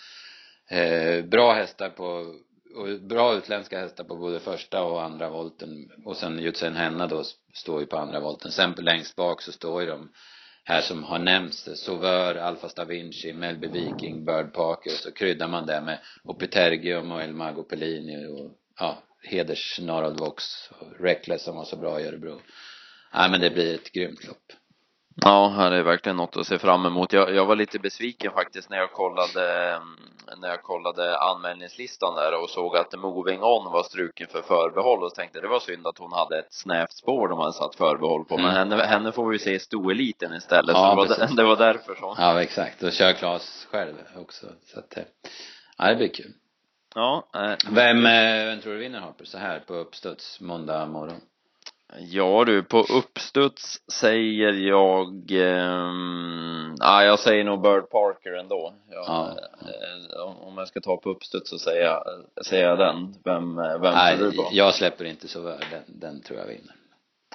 Eh, 0.71 1.25
bra 1.25 1.53
hästar 1.53 1.89
på 1.89 2.35
och 2.75 3.01
bra 3.01 3.35
utländska 3.35 3.79
hästar 3.81 4.05
på 4.05 4.17
både 4.17 4.41
första 4.41 4.83
och 4.83 5.03
andra 5.03 5.31
volten 5.31 5.91
och 6.05 6.17
sen 6.17 6.39
Jutsen 6.39 6.77
Henna 6.77 7.07
då 7.07 7.25
står 7.55 7.81
ju 7.81 7.87
på 7.87 7.97
andra 7.97 8.21
volten 8.21 8.51
sen 8.51 8.75
längst 8.79 9.17
bak 9.17 9.43
så 9.43 9.53
står 9.53 9.81
ju 9.83 9.89
de 9.89 10.13
här 10.65 10.81
som 10.81 11.05
har 11.05 11.19
nämnts 11.19 11.69
Sauveur, 11.75 12.37
Alfa 12.37 12.69
Stavinci, 12.69 13.33
Melby 13.33 13.69
Viking, 13.69 14.25
Bird 14.25 14.53
Parker 14.53 14.91
så 14.91 15.13
kryddar 15.13 15.49
man 15.49 15.67
det 15.67 15.81
med 15.81 15.99
Opitergium 16.25 17.13
och 17.13 17.23
El 17.23 17.33
Mago 17.33 17.63
Pellini 17.63 18.27
och 18.27 18.51
ja, 18.79 19.03
Heders 19.23 19.81
Narod 19.81 20.21
Vox 20.21 20.45
och 20.71 21.01
Reckless 21.01 21.43
som 21.43 21.57
var 21.57 21.65
så 21.65 21.77
bra 21.77 22.01
i 22.01 22.07
Örebro. 22.07 22.41
Nej 23.15 23.31
men 23.31 23.41
det 23.41 23.51
blir 23.51 23.75
ett 23.75 23.93
grymt 23.93 24.27
lopp. 24.27 24.62
Ja, 25.17 25.69
det 25.71 25.77
är 25.77 25.83
verkligen 25.83 26.17
något 26.17 26.37
att 26.37 26.47
se 26.47 26.59
fram 26.59 26.87
emot. 26.87 27.13
Jag, 27.13 27.35
jag 27.35 27.47
var 27.47 27.57
lite 27.57 27.79
besviken 27.79 28.33
faktiskt 28.33 28.71
när 28.71 28.77
jag 28.79 28.93
kollade, 28.93 29.71
mm, 29.71 29.99
när 30.41 30.49
jag 30.49 30.63
kollade 30.63 31.19
anmälningslistan 31.19 32.15
där 32.15 32.43
och 32.43 32.51
såg 32.51 32.77
att 32.77 32.99
Moving 32.99 33.43
On 33.43 33.73
var 33.73 33.83
struken 33.83 34.27
för 34.29 34.43
förbehåll 34.43 35.03
och 35.05 35.15
tänkte 35.15 35.41
det 35.41 35.49
var 35.49 35.61
synd 35.61 35.87
att 35.87 35.99
hon 35.99 36.13
hade 36.13 36.39
ett 36.39 36.53
snävt 36.53 36.93
spår 36.93 37.29
de 37.29 37.39
hade 37.39 37.53
satt 37.53 37.75
förbehåll 37.75 38.25
på. 38.25 38.37
Men 38.37 38.45
Mm. 38.45 38.57
henne, 38.71 38.85
henne 38.85 39.13
får 39.13 39.31
vi 39.31 39.39
se 39.39 39.55
i 39.55 39.59
stoeliten 39.59 40.35
istället. 40.35 40.77
Ja, 40.77 40.83
så 40.85 40.91
det, 40.91 41.09
var, 41.09 41.17
precis. 41.17 41.37
det 41.37 41.45
var 41.45 41.57
därför 41.57 41.95
så. 41.95 42.15
Ja, 42.19 42.43
exakt. 42.43 42.83
Och 42.83 42.93
kör 42.93 43.13
Klas 43.13 43.69
själv 43.71 43.95
också. 44.17 44.47
Så 44.67 44.79
att, 44.79 44.97
eh, 44.97 45.05
ja, 45.79 45.89
det 45.89 45.97
blir 45.97 46.09
kul. 46.15 46.33
Ja, 46.95 47.29
eh, 47.35 47.53
Vem, 47.71 48.07
eh, 48.07 48.47
vem 48.47 48.61
tror 48.61 48.73
du 48.73 48.79
vinner 48.79 49.01
Harper 49.01 49.25
så 49.25 49.39
här 49.39 49.61
på 49.61 49.75
uppstuds 49.75 50.41
måndag 50.41 50.87
morgon? 50.87 51.21
Ja 51.99 52.45
du, 52.45 52.63
på 52.63 52.81
uppstuds 52.81 53.81
säger 53.93 54.53
jag, 54.53 55.31
ehm, 55.31 56.75
ja 56.79 57.05
jag 57.05 57.19
säger 57.19 57.45
nog 57.45 57.63
Bird 57.63 57.91
Parker 57.91 58.33
ändå. 58.33 58.75
Jag, 58.91 59.05
Ja. 59.07 59.37
eh, 59.61 60.21
om- 60.27 60.39
om 60.41 60.59
jag 60.59 60.69
ska 60.69 60.81
ta 60.81 60.97
på 60.97 61.11
uppstuds 61.11 61.51
så 61.51 61.59
säger 61.59 61.83
jag, 61.85 62.05
säger 62.45 62.69
jag 62.69 62.79
den. 62.79 63.15
Vem, 63.25 63.59
eh, 63.59 63.79
vem 63.81 63.95
Nej, 63.95 64.17
tror 64.19 64.31
du 64.31 64.37
på? 64.37 64.49
jag 64.53 64.75
släpper 64.75 65.05
inte 65.05 65.29
så 65.29 65.41
väl. 65.41 65.61
Den, 65.71 65.83
den 65.87 66.23
tror 66.23 66.39
jag 66.39 66.47
vinner. 66.47 66.75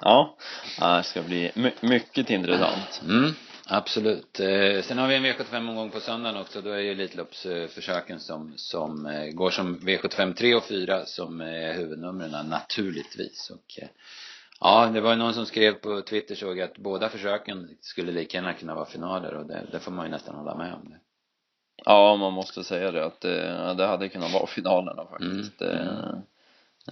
Ja, 0.02 0.36
det 0.80 1.02
ska 1.02 1.22
bli 1.22 1.50
my 1.54 1.70
mycket 1.80 2.30
intressant. 2.30 3.02
Mm, 3.08 3.30
absolut. 3.66 4.40
Eh, 4.40 4.82
sen 4.82 4.98
har 4.98 5.08
vi 5.08 5.14
en 5.14 5.24
V75-omgång 5.26 5.90
på 5.90 6.00
söndagen 6.00 6.40
också. 6.40 6.60
Då 6.60 6.70
är 6.70 6.78
ju 6.78 6.90
Elitloppsförsöken 6.92 8.20
som, 8.20 8.52
som 8.56 9.06
eh, 9.06 9.26
går 9.30 9.50
som 9.50 9.78
V75 9.80 10.34
3 10.34 10.54
och 10.54 10.64
4 10.64 11.04
som 11.06 11.40
är 11.40 11.74
huvudnumren 11.74 12.46
naturligtvis. 12.46 13.50
Och, 13.50 13.82
eh, 13.82 13.88
ja, 14.60 14.90
det 14.94 15.00
var 15.00 15.10
ju 15.10 15.16
någon 15.16 15.34
som 15.34 15.46
skrev 15.46 15.72
på 15.72 16.02
Twitter 16.02 16.34
såg 16.34 16.60
att 16.60 16.78
båda 16.78 17.08
försöken 17.08 17.68
skulle 17.80 18.12
lika 18.12 18.38
gärna 18.38 18.52
kunna 18.52 18.74
vara 18.74 18.86
finaler 18.86 19.34
och 19.34 19.46
det, 19.46 19.66
det 19.72 19.80
får 19.80 19.92
man 19.92 20.06
ju 20.06 20.10
nästan 20.10 20.34
hålla 20.34 20.54
med 20.54 20.74
om. 20.74 20.90
Det. 20.90 20.98
Ja, 21.84 22.16
man 22.16 22.32
måste 22.32 22.64
säga 22.64 22.90
det 22.90 23.04
att 23.04 23.24
eh, 23.24 23.74
det 23.76 23.86
hade 23.86 24.08
kunnat 24.08 24.32
vara 24.32 24.46
finalerna 24.46 25.06
faktiskt. 25.06 25.60
Mm, 25.60 26.22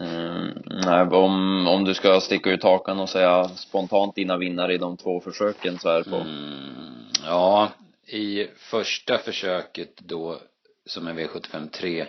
Eh, 0.01 0.09
eh, 0.09 0.45
nej, 0.65 1.03
om, 1.03 1.67
om 1.69 1.85
du 1.85 1.95
ska 1.95 2.21
sticka 2.21 2.51
ut 2.51 2.63
hakan 2.63 3.01
och 3.01 3.09
säga 3.09 3.49
spontant 3.49 4.15
dina 4.15 4.37
vinnare 4.37 4.75
i 4.75 4.79
de 4.79 4.97
två 4.97 5.21
försöken 5.21 5.79
så 5.79 5.89
är 5.89 5.99
det 5.99 6.11
på. 6.11 6.17
Mm, 6.17 6.95
ja, 7.25 7.69
i 8.07 8.47
första 8.57 9.19
försöket 9.19 9.97
då, 9.97 10.39
som 10.87 11.07
är 11.07 11.15
V75 11.15 11.71
3, 11.71 12.07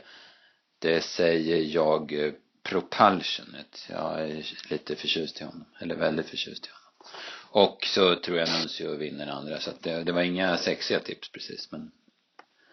det 0.80 1.02
säger 1.02 1.76
jag 1.76 2.34
Propulsion. 2.70 3.56
Ett- 3.60 3.86
Jag 3.90 4.22
är 4.30 4.44
lite 4.70 4.96
förtjust 4.96 5.42
i 5.42 5.44
honom, 5.44 5.66
eller 5.80 5.96
väldigt 5.96 6.30
förtjust 6.30 6.66
i 6.66 6.70
honom. 6.70 6.84
Och 7.50 7.86
så 7.86 8.16
tror 8.16 8.38
jag 8.38 8.50
Nuncio 8.50 8.96
vinner 8.98 9.28
andra, 9.28 9.60
så 9.60 9.70
att 9.70 9.84
det, 9.84 10.04
det 10.04 10.12
var 10.12 10.22
inga 10.22 10.58
sexiga 10.58 11.00
tips 11.00 11.32
precis, 11.32 11.72
men 11.72 11.92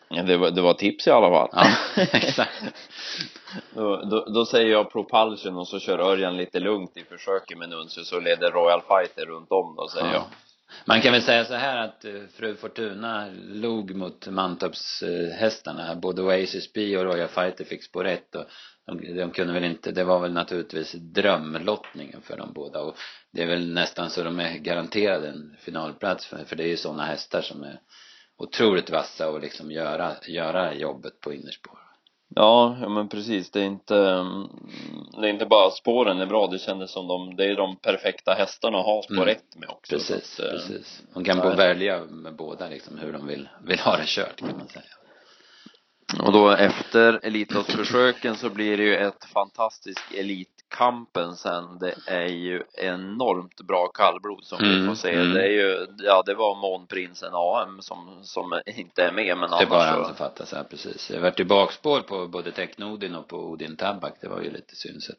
Ja, 0.08 0.22
det, 0.22 0.36
var, 0.36 0.50
det 0.50 0.60
var 0.60 0.74
tips 0.74 1.06
i 1.06 1.10
alla 1.10 1.30
fall. 1.30 1.48
ja, 1.96 2.02
exakt. 2.12 2.62
Då, 3.74 3.96
då, 3.96 4.24
då 4.24 4.46
säger 4.46 4.70
jag 4.72 4.92
Propulsion 4.92 5.56
och 5.56 5.68
så 5.68 5.78
kör 5.80 5.98
Örjan 5.98 6.36
lite 6.36 6.60
lugnt 6.60 6.96
i 6.96 7.04
försöket 7.04 7.58
med 7.58 7.68
Nuncio 7.68 8.04
så 8.04 8.20
leder 8.20 8.50
Royal 8.50 8.82
Fighter 8.88 9.26
runt 9.26 9.50
om 9.50 9.76
då 9.76 9.88
säger 9.88 10.12
jag. 10.12 10.24
Man 10.86 11.00
kan 11.00 11.12
väl 11.12 11.22
säga 11.22 11.44
så 11.44 11.54
här 11.54 11.76
att 11.76 12.04
eh, 12.04 12.12
Fru 12.34 12.56
Fortuna 12.56 13.30
log 13.48 13.94
mot 13.94 14.26
Mantorpshästarna. 14.26 15.94
Både 15.94 16.22
Oasis 16.22 16.72
B 16.72 16.96
och 16.96 17.04
Royal 17.04 17.28
Fighter 17.28 17.64
fick 17.64 17.84
spår 17.84 18.06
ett 18.06 18.34
och 18.34 18.44
de, 18.86 19.16
de 19.16 19.30
kunde 19.30 19.52
väl 19.52 19.64
inte, 19.64 19.92
det 19.92 20.04
var 20.04 20.20
väl 20.20 20.32
naturligtvis 20.32 20.92
drömlottningen 20.92 22.22
för 22.22 22.36
de 22.36 22.52
båda 22.52 22.80
och 22.80 22.96
det 23.32 23.42
är 23.42 23.46
väl 23.46 23.72
nästan 23.72 24.10
så 24.10 24.22
de 24.22 24.40
är 24.40 24.58
garanterade 24.58 25.28
en 25.28 25.56
finalplats 25.60 26.26
för, 26.26 26.44
för 26.44 26.56
det 26.56 26.64
är 26.64 26.68
ju 26.68 26.76
sådana 26.76 27.04
hästar 27.04 27.42
som 27.42 27.62
är 27.62 27.80
otroligt 28.36 28.90
vassa 28.90 29.30
och 29.30 29.40
liksom 29.40 29.70
göra, 29.70 30.16
göra 30.26 30.74
jobbet 30.74 31.20
på 31.20 31.32
innerspår. 31.32 31.83
Ja, 32.34 32.76
ja 32.80 32.88
men 32.88 33.08
precis. 33.08 33.50
Det 33.50 33.60
är 33.60 33.64
inte, 33.64 33.96
mm, 33.96 34.48
det 35.20 35.26
är 35.28 35.30
inte 35.30 35.46
bara 35.46 35.70
spåren 35.70 36.20
är 36.20 36.26
bra. 36.26 36.46
Det 36.46 36.58
kändes 36.58 36.90
som 36.90 37.08
de, 37.08 37.36
det 37.36 37.44
är 37.44 37.56
de 37.56 37.76
perfekta 37.76 38.32
hästarna 38.32 38.78
att 38.78 38.84
ha 38.84 39.02
spår 39.02 39.22
Mm. 39.22 39.36
med 39.56 39.68
också. 39.68 39.96
Precis, 39.96 40.40
att, 40.40 40.46
eh, 40.46 40.50
precis. 40.50 41.02
De 41.14 41.24
kan 41.24 41.38
nej. 41.38 41.56
välja 41.56 42.04
med 42.04 42.36
båda 42.36 42.68
liksom 42.68 42.98
hur 42.98 43.12
de 43.12 43.26
vill, 43.26 43.48
vill 43.64 43.78
ha 43.78 43.96
det 43.96 44.06
kört 44.06 44.36
kan 44.36 44.56
man 44.58 44.68
säga. 44.68 44.84
Och 46.22 46.32
då 46.32 46.50
efter 46.50 47.20
Elitloppsförsöken 47.22 48.36
så 48.36 48.50
blir 48.50 48.76
det 48.76 48.82
ju 48.82 48.96
ett 48.96 49.24
fantastiskt 49.24 50.12
Elitkampen 50.70 51.36
sen. 51.36 51.78
Det 51.78 51.94
är 52.06 52.26
ju 52.26 52.62
enormt 52.74 53.60
bra 53.60 53.88
kallblod 53.88 54.44
som 54.44 54.58
vi 54.62 54.74
Mm, 54.74 54.86
får 54.86 54.94
se. 54.94 55.14
mm. 55.14 55.32
Det 55.32 55.42
är 55.42 55.50
ju, 55.50 55.86
ja 55.98 56.22
det 56.26 56.34
var 56.34 56.54
Månprinsen 56.54 57.30
AM 57.34 57.82
som, 57.82 58.20
som 58.22 58.60
inte 58.66 59.02
är 59.04 59.12
med 59.12 59.38
men 59.38 59.50
Det 59.50 59.56
är 59.62 59.66
bara 59.66 59.82
annars 59.82 59.94
han 59.96 60.04
som 60.04 60.14
fattas 60.14 60.52
här 60.52 60.64
precis. 60.64 61.08
Det 61.08 61.14
har 61.14 61.22
varit 61.22 61.40
i 61.40 61.44
bakspår 61.44 62.00
på 62.00 62.28
både 62.28 62.52
Technodin 62.52 63.14
och 63.14 63.28
på 63.28 63.36
Odin 63.50 63.76
Tabak. 63.76 64.14
Det 64.20 64.28
var 64.28 64.40
ju 64.40 64.50
lite 64.50 64.76
synd 64.76 65.02
så 65.02 65.12
att 65.12 65.18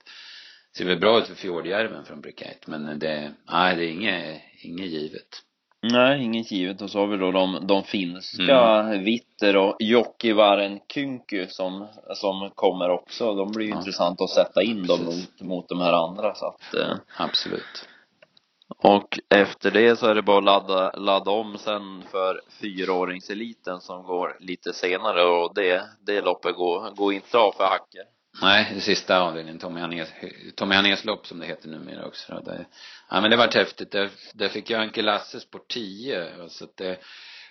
det 0.71 0.77
ser 0.77 0.85
väl 0.85 0.99
bra 0.99 1.19
ut 1.19 1.27
för 1.27 1.35
Fjordjärven 1.35 2.05
från 2.05 2.21
Bricate. 2.21 2.59
Men 2.65 2.99
det, 2.99 3.33
nej 3.51 3.75
det 3.75 3.85
är 3.85 3.89
inget, 3.89 4.41
inget 4.61 4.87
givet. 4.87 5.41
Nej, 5.91 6.23
inget 6.23 6.51
givet. 6.51 6.81
Och 6.81 6.89
så 6.89 6.99
har 6.99 7.07
vi 7.07 7.17
då 7.17 7.31
de, 7.31 7.67
de 7.67 7.83
finska, 7.83 8.83
Vitter 8.83 9.57
och 9.57 9.75
Jokivaren 9.79 10.79
Kynky 10.93 11.47
som, 11.47 11.87
som 12.15 12.49
kommer 12.55 12.89
också. 12.89 13.33
De 13.35 13.51
blir 13.51 13.65
ju 13.65 13.71
Ja. 13.71 13.77
intressant 13.77 14.21
att 14.21 14.29
sätta 14.29 14.63
in 14.63 14.87
dem 14.87 14.99
Precis. 14.99 15.29
mot, 15.39 15.47
mot 15.49 15.69
de 15.69 15.81
här 15.81 15.93
andra 15.93 16.35
så 16.35 16.45
att 16.45 16.73
eh, 16.73 16.95
Absolut. 17.17 17.87
Och 18.77 19.19
efter 19.29 19.71
det 19.71 19.99
så 19.99 20.07
är 20.07 20.15
det 20.15 20.21
bara 20.21 20.37
att 20.37 20.43
ladda, 20.43 20.91
ladda 20.91 21.31
om 21.31 21.57
sen 21.57 22.03
för 22.11 22.41
fyraåringseliten 22.61 23.81
som 23.81 24.03
går 24.03 24.37
lite 24.39 24.73
senare 24.73 25.23
och 25.23 25.53
det, 25.55 25.83
det 26.05 26.21
loppet 26.21 26.55
går, 26.55 26.91
går 26.95 27.13
inte 27.13 27.37
av 27.37 27.51
för 27.51 27.63
Hacke. 27.63 28.03
Nej, 28.41 28.71
det 28.75 28.81
sista 28.81 29.19
avdelningen, 29.19 29.59
Tommy 29.59 29.79
Hanés, 29.79 30.09
Tommy 30.55 30.75
Hanés 30.75 31.05
lopp 31.05 31.27
som 31.27 31.39
det 31.39 31.45
heter 31.45 31.69
numera 31.69 32.05
också. 32.05 32.33
då. 32.33 32.51
Det, 32.51 32.65
ja 33.09 33.21
men 33.21 33.31
det 33.31 33.37
var 33.37 33.53
häftigt. 33.53 33.91
Där, 33.91 34.09
där 34.33 34.49
fick 34.49 34.69
jag 34.69 34.81
Anke 34.81 35.01
Lasses 35.01 35.45
på 35.45 35.59
10. 35.59 36.49
Så 36.49 36.63
att 36.63 36.77
det 36.77 36.99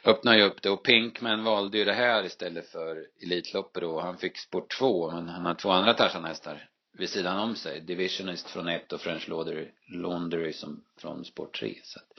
öppnade 0.04 0.36
ju 0.36 0.44
upp 0.44 0.62
det. 0.62 0.70
Och 0.70 0.82
Pinkman 0.82 1.44
valde 1.44 1.78
ju 1.78 1.84
det 1.84 1.92
här 1.92 2.24
istället 2.24 2.70
för 2.70 3.06
Elitloppet 3.22 3.82
då. 3.82 4.00
Han 4.00 4.18
fick 4.18 4.38
sport 4.38 4.78
2. 4.78 5.10
Men 5.10 5.28
han 5.28 5.46
har 5.46 5.54
två 5.54 5.70
andra 5.70 5.94
Tarzan-hästar 5.94 6.68
vid 6.98 7.08
sidan 7.08 7.38
om 7.38 7.56
sig. 7.56 7.80
Divisionist 7.80 8.50
från 8.50 8.68
1 8.68 8.92
och 8.92 9.00
French 9.00 9.28
Laundry, 9.28 9.68
Laundry 9.88 10.52
som 10.52 10.84
från 10.98 11.24
sport 11.24 11.58
3. 11.58 11.74
Så 11.82 11.98
att, 11.98 12.18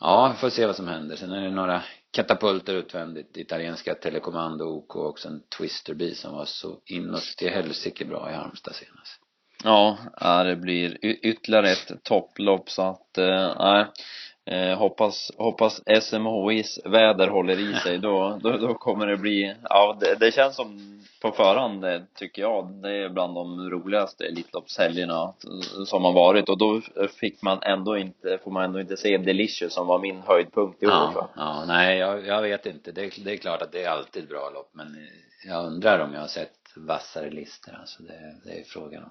ja, 0.00 0.32
vi 0.34 0.40
får 0.40 0.50
se 0.50 0.66
vad 0.66 0.76
som 0.76 0.88
händer. 0.88 1.16
Sen 1.16 1.32
är 1.32 1.40
det 1.40 1.50
några 1.50 1.82
katapulter 2.10 2.74
utvändigt. 2.74 3.36
Italienska 3.36 3.94
Telecommando 3.94 4.64
OK 4.64 4.96
och 4.96 5.08
också 5.08 5.28
en 5.28 5.42
Twisterby 5.58 6.14
som 6.14 6.34
var 6.34 6.44
så 6.44 6.80
inåt 6.86 7.22
till 7.36 7.50
helsike 7.50 8.04
bra 8.04 8.30
i 8.30 8.34
Halmstad 8.34 8.74
senast. 8.74 9.20
Ja, 9.64 9.98
ja, 10.20 10.44
det 10.44 10.56
blir 10.56 10.98
ytterligare 11.02 11.70
ett 11.70 12.04
topplopp 12.04 12.70
så 12.70 12.82
att, 12.82 13.18
eh, 13.18 13.54
nej. 13.58 13.86
Eh, 14.50 14.78
hoppas, 14.78 15.30
hoppas 15.38 15.80
SMHIs 16.02 16.78
väder 16.84 17.28
håller 17.28 17.58
i 17.70 17.74
sig 17.74 17.98
då, 17.98 18.38
då, 18.42 18.56
då 18.56 18.74
kommer 18.74 19.06
det 19.06 19.16
bli, 19.16 19.54
ja 19.68 19.96
det, 20.00 20.14
det 20.20 20.32
känns 20.34 20.56
som 20.56 21.00
på 21.22 21.30
förhand 21.32 21.84
eh, 21.84 22.00
tycker 22.14 22.42
jag, 22.42 22.66
det 22.82 22.90
är 22.96 23.08
bland 23.08 23.34
de 23.34 23.70
roligaste 23.70 24.24
Elitloppshelgerna 24.26 25.32
som 25.86 26.04
har 26.04 26.12
varit 26.12 26.48
och 26.48 26.58
då 26.58 26.80
fick 27.20 27.42
man 27.42 27.58
ändå 27.62 27.98
inte, 27.98 28.38
får 28.44 28.50
man 28.50 28.64
ändå 28.64 28.80
inte 28.80 28.96
se 28.96 29.18
Delicious 29.18 29.72
som 29.74 29.86
var 29.86 29.98
min 29.98 30.20
höjdpunkt 30.26 30.82
i 30.82 30.86
år. 30.86 30.92
Ja, 31.14 31.30
ja, 31.36 31.64
nej 31.66 31.98
jag, 31.98 32.26
jag 32.26 32.42
vet 32.42 32.66
inte. 32.66 32.92
Det, 32.92 33.04
är- 33.04 33.24
det 33.24 33.32
är 33.32 33.36
klart 33.36 33.62
att 33.62 33.72
det 33.72 33.84
är 33.84 33.90
alltid 33.90 34.28
bra 34.28 34.50
lopp 34.54 34.70
men 34.72 34.96
jag 35.48 35.66
undrar 35.66 35.98
om 35.98 36.14
jag 36.14 36.20
har 36.20 36.28
sett 36.28 36.52
vassare 36.76 37.30
listor 37.30 37.74
alltså. 37.80 38.02
Det, 38.02 38.34
det 38.44 38.60
är 38.60 38.64
frågan 38.64 39.02
om. 39.02 39.10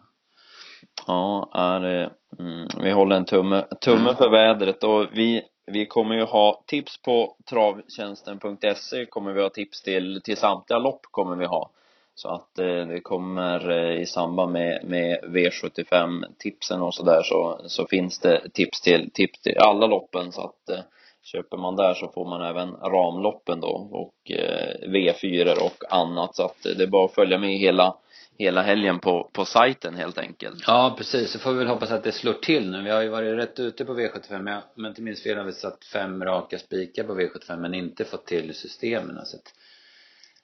Ja, 1.08 1.50
är 1.54 2.10
mm, 2.39 2.68
vi 2.84 2.92
håller 2.92 3.15
en 3.15 3.26
tumme, 3.26 3.62
tumme 3.82 4.15
för 4.15 4.30
vädret 4.30 4.84
och 4.84 5.08
vi, 5.13 5.42
vi 5.65 5.86
kommer 5.86 6.15
ju 6.15 6.24
ha 6.24 6.63
tips 6.68 7.02
på 7.02 7.36
travtjänsten.se 7.50 9.06
kommer 9.06 9.34
vi 9.34 9.42
ha 9.42 9.50
tips 9.50 9.82
till, 9.82 10.22
till 10.24 10.38
samtliga 10.38 10.80
lopp 10.80 11.02
kommer 11.12 11.36
vi 11.36 11.46
ha. 11.46 11.72
Så 12.15 12.30
att 12.30 12.60
eh, 12.60 12.88
det 12.88 13.02
kommer 13.02 13.70
eh, 13.70 14.02
i 14.02 14.06
samband 14.06 14.52
med, 14.52 14.84
med 14.84 15.20
V75 15.24 16.24
tipsen 16.39 16.82
och 16.82 16.94
sådär 16.94 17.22
så, 17.24 17.62
så 17.65 17.88
finns 17.88 18.20
det 18.20 18.50
tips 18.54 18.82
till, 18.82 19.12
tips 19.13 19.42
till 19.42 19.58
alla 19.58 19.88
loppen 19.88 20.32
så 20.32 20.42
att 20.42 20.70
eh, 20.70 20.84
köper 21.24 21.58
man 21.58 21.76
där 21.76 21.94
så 21.94 22.08
får 22.08 22.26
man 22.26 22.42
även 22.42 22.72
ramloppen 22.72 23.60
då 23.60 23.89
och 23.92 24.32
eh, 24.32 24.89
V4 24.89 25.65
och 25.65 25.94
annat 25.94 26.36
så 26.36 26.44
att 26.44 26.65
eh, 26.65 26.72
det 26.78 26.84
är 26.84 26.88
bara 26.88 27.06
att 27.06 27.15
följa 27.15 27.38
med 27.38 27.58
hela 27.58 27.96
hela 28.39 28.62
helgen 28.62 28.99
på, 28.99 29.30
på 29.34 29.45
sajten 29.45 29.95
helt 29.95 30.17
enkelt. 30.17 30.63
Ja, 30.67 30.95
precis. 30.97 31.32
Så 31.32 31.39
får 31.39 31.52
vi 31.52 31.58
väl 31.58 31.67
hoppas 31.67 31.91
att 31.91 32.04
det 32.04 32.12
slår 32.12 32.34
till 32.34 32.71
nu. 32.71 32.84
Vi 32.84 32.89
har 32.89 33.02
ju 33.02 33.10
varit 33.10 33.38
rätt 33.38 33.60
ute 33.60 33.86
på 33.86 33.99
V75. 33.99 34.41
Men 34.41 34.58
om 34.75 34.84
jag 34.84 34.91
inte 34.91 35.02
minns 35.02 35.23
fel 35.23 35.38
har 35.38 35.45
vi 35.45 35.54
satt 35.54 35.86
fem 35.86 36.23
raka 36.23 36.60
spikar 36.60 37.04
på 37.04 37.19
V75 37.19 37.58
men 37.58 37.73
inte 37.73 38.06
fått 38.06 38.25
till 38.25 38.56
systemen. 38.56 39.25
Så 39.25 39.38
att 39.38 39.54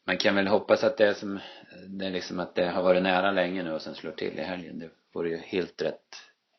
man 0.04 0.18
kan 0.18 0.36
väl 0.36 0.48
hoppas 0.48 0.84
att 0.84 0.98
det 0.98 1.08
är 1.08 1.14
som, 1.14 1.40
det 1.88 2.06
är 2.06 2.12
liksom 2.12 2.40
att 2.40 2.56
det 2.56 2.70
har 2.70 2.84
varit 2.84 3.04
nära 3.04 3.32
länge 3.32 3.64
nu 3.64 3.74
och 3.74 3.82
sen 3.82 3.96
slår 3.96 4.12
till 4.12 4.40
i 4.40 4.44
helgen. 4.44 4.80
Det 4.80 4.90
vore 5.14 5.30
ju 5.30 5.38
helt 5.38 5.82
rätt, 5.82 6.16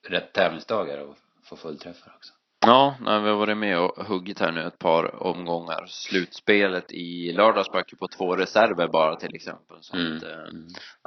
rätt 0.09 0.33
tävlingsdagar 0.33 0.99
och 0.99 1.17
få 1.45 1.57
fullträffar 1.57 2.13
också. 2.17 2.33
Ja, 2.67 2.95
nej, 3.01 3.21
vi 3.21 3.29
har 3.29 3.37
varit 3.37 3.57
med 3.57 3.79
och 3.79 4.07
huggit 4.07 4.41
här 4.41 4.53
nu 4.53 4.63
ett 4.63 4.79
par 4.79 5.23
omgångar. 5.23 5.87
Slutspelet 5.87 6.93
i 6.93 7.33
lördags 7.33 7.69
ju 7.93 7.97
på 7.97 8.09
två 8.09 8.37
reserver 8.37 8.89
bara 8.89 9.17
till 9.17 9.35
exempel. 9.35 9.77
Så 9.81 9.97
Mm. 9.97 10.17
att, 10.17 10.23
eh, 10.23 10.53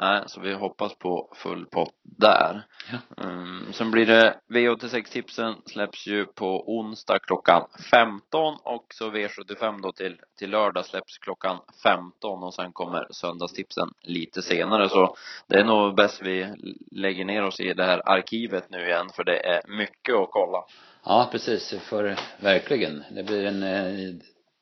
nej, 0.02 0.24
så 0.28 0.39
vi 0.41 0.54
hoppas 0.54 0.95
på 0.98 1.34
full 1.36 1.65
pott 1.65 1.93
där. 2.04 2.62
Ja. 2.91 3.24
Mm, 3.24 3.65
sen 3.74 3.91
blir 3.91 4.06
det 4.06 4.36
V86-tipsen 4.54 5.56
släpps 5.65 6.08
ju 6.08 6.26
på 6.26 6.78
onsdag 6.78 7.19
klockan 7.19 7.67
15 7.91 8.58
och 8.63 8.86
så 8.93 9.10
V75 9.12 9.82
då 9.82 9.91
till, 9.91 10.17
till 10.39 10.50
lördag 10.50 10.86
släpps 10.86 11.17
klockan 11.17 11.58
15 11.84 12.43
och 12.43 12.54
sen 12.54 12.72
kommer 12.74 13.08
söndagstipsen 13.12 13.89
lite 14.02 14.41
senare 14.41 14.89
så 14.89 15.15
det 15.48 15.60
är 15.60 15.63
nog 15.63 15.95
bäst 15.95 16.22
vi 16.22 16.54
lägger 16.91 17.26
ner 17.26 17.43
oss 17.43 17.60
i 17.60 17.74
det 17.74 17.84
här 17.86 18.02
arkivet 18.10 18.69
nu 18.69 18.88
igen 18.88 19.10
för 19.15 19.24
det 19.24 19.39
är 19.48 19.62
mycket 19.67 20.15
att 20.15 20.30
kolla. 20.32 20.63
Ja, 21.05 21.29
precis. 21.31 21.73
För 21.81 22.15
verkligen. 22.39 23.03
Det 23.12 23.23
blir 23.23 23.45
en 23.45 23.63
eh, 23.63 24.15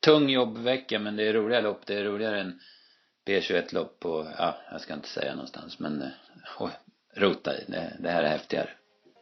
tung 0.04 0.28
jobbvecka, 0.28 0.98
men 0.98 1.16
det 1.16 1.28
är 1.28 1.32
roliga 1.32 1.60
lopp. 1.60 1.80
Det 1.86 1.94
är 1.94 2.04
roligare 2.04 2.40
än 2.40 2.60
P21-lopp 3.26 4.00
på, 4.00 4.26
ja, 4.38 4.54
jag 4.70 4.80
ska 4.80 4.94
inte 4.94 5.08
säga 5.08 5.34
någonstans, 5.34 5.78
men 5.78 6.02
eh, 6.02 6.08
oj, 6.58 6.70
rota 7.16 7.58
i. 7.58 7.64
Det, 7.66 7.92
det 8.00 8.10
här 8.10 8.22
är 8.22 8.28
häftigare. 8.28 8.68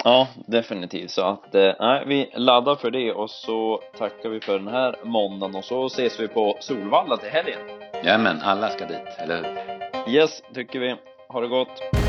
Ja, 0.05 0.29
definitivt. 0.46 1.11
Så 1.11 1.22
att, 1.22 1.55
eh, 1.55 1.74
nej, 1.81 2.05
vi 2.07 2.31
laddar 2.35 2.76
för 2.76 2.90
det 2.90 3.12
och 3.12 3.31
så 3.31 3.83
tackar 3.98 4.29
vi 4.29 4.40
för 4.40 4.59
den 4.59 4.68
här 4.68 4.96
måndagen 5.02 5.57
och 5.57 5.64
så 5.64 5.87
ses 5.87 6.20
vi 6.20 6.29
på 6.29 6.57
Solvalla 6.61 7.16
till 7.16 7.31
helgen. 7.31 7.61
Ja, 8.05 8.18
men 8.18 8.40
alla 8.40 8.68
ska 8.68 8.87
dit, 8.87 9.09
eller 9.18 9.37
hur? 9.37 10.14
Yes, 10.14 10.42
tycker 10.55 10.79
vi. 10.81 10.96
Ha 11.29 11.40
det 11.40 11.48
gott. 11.48 12.06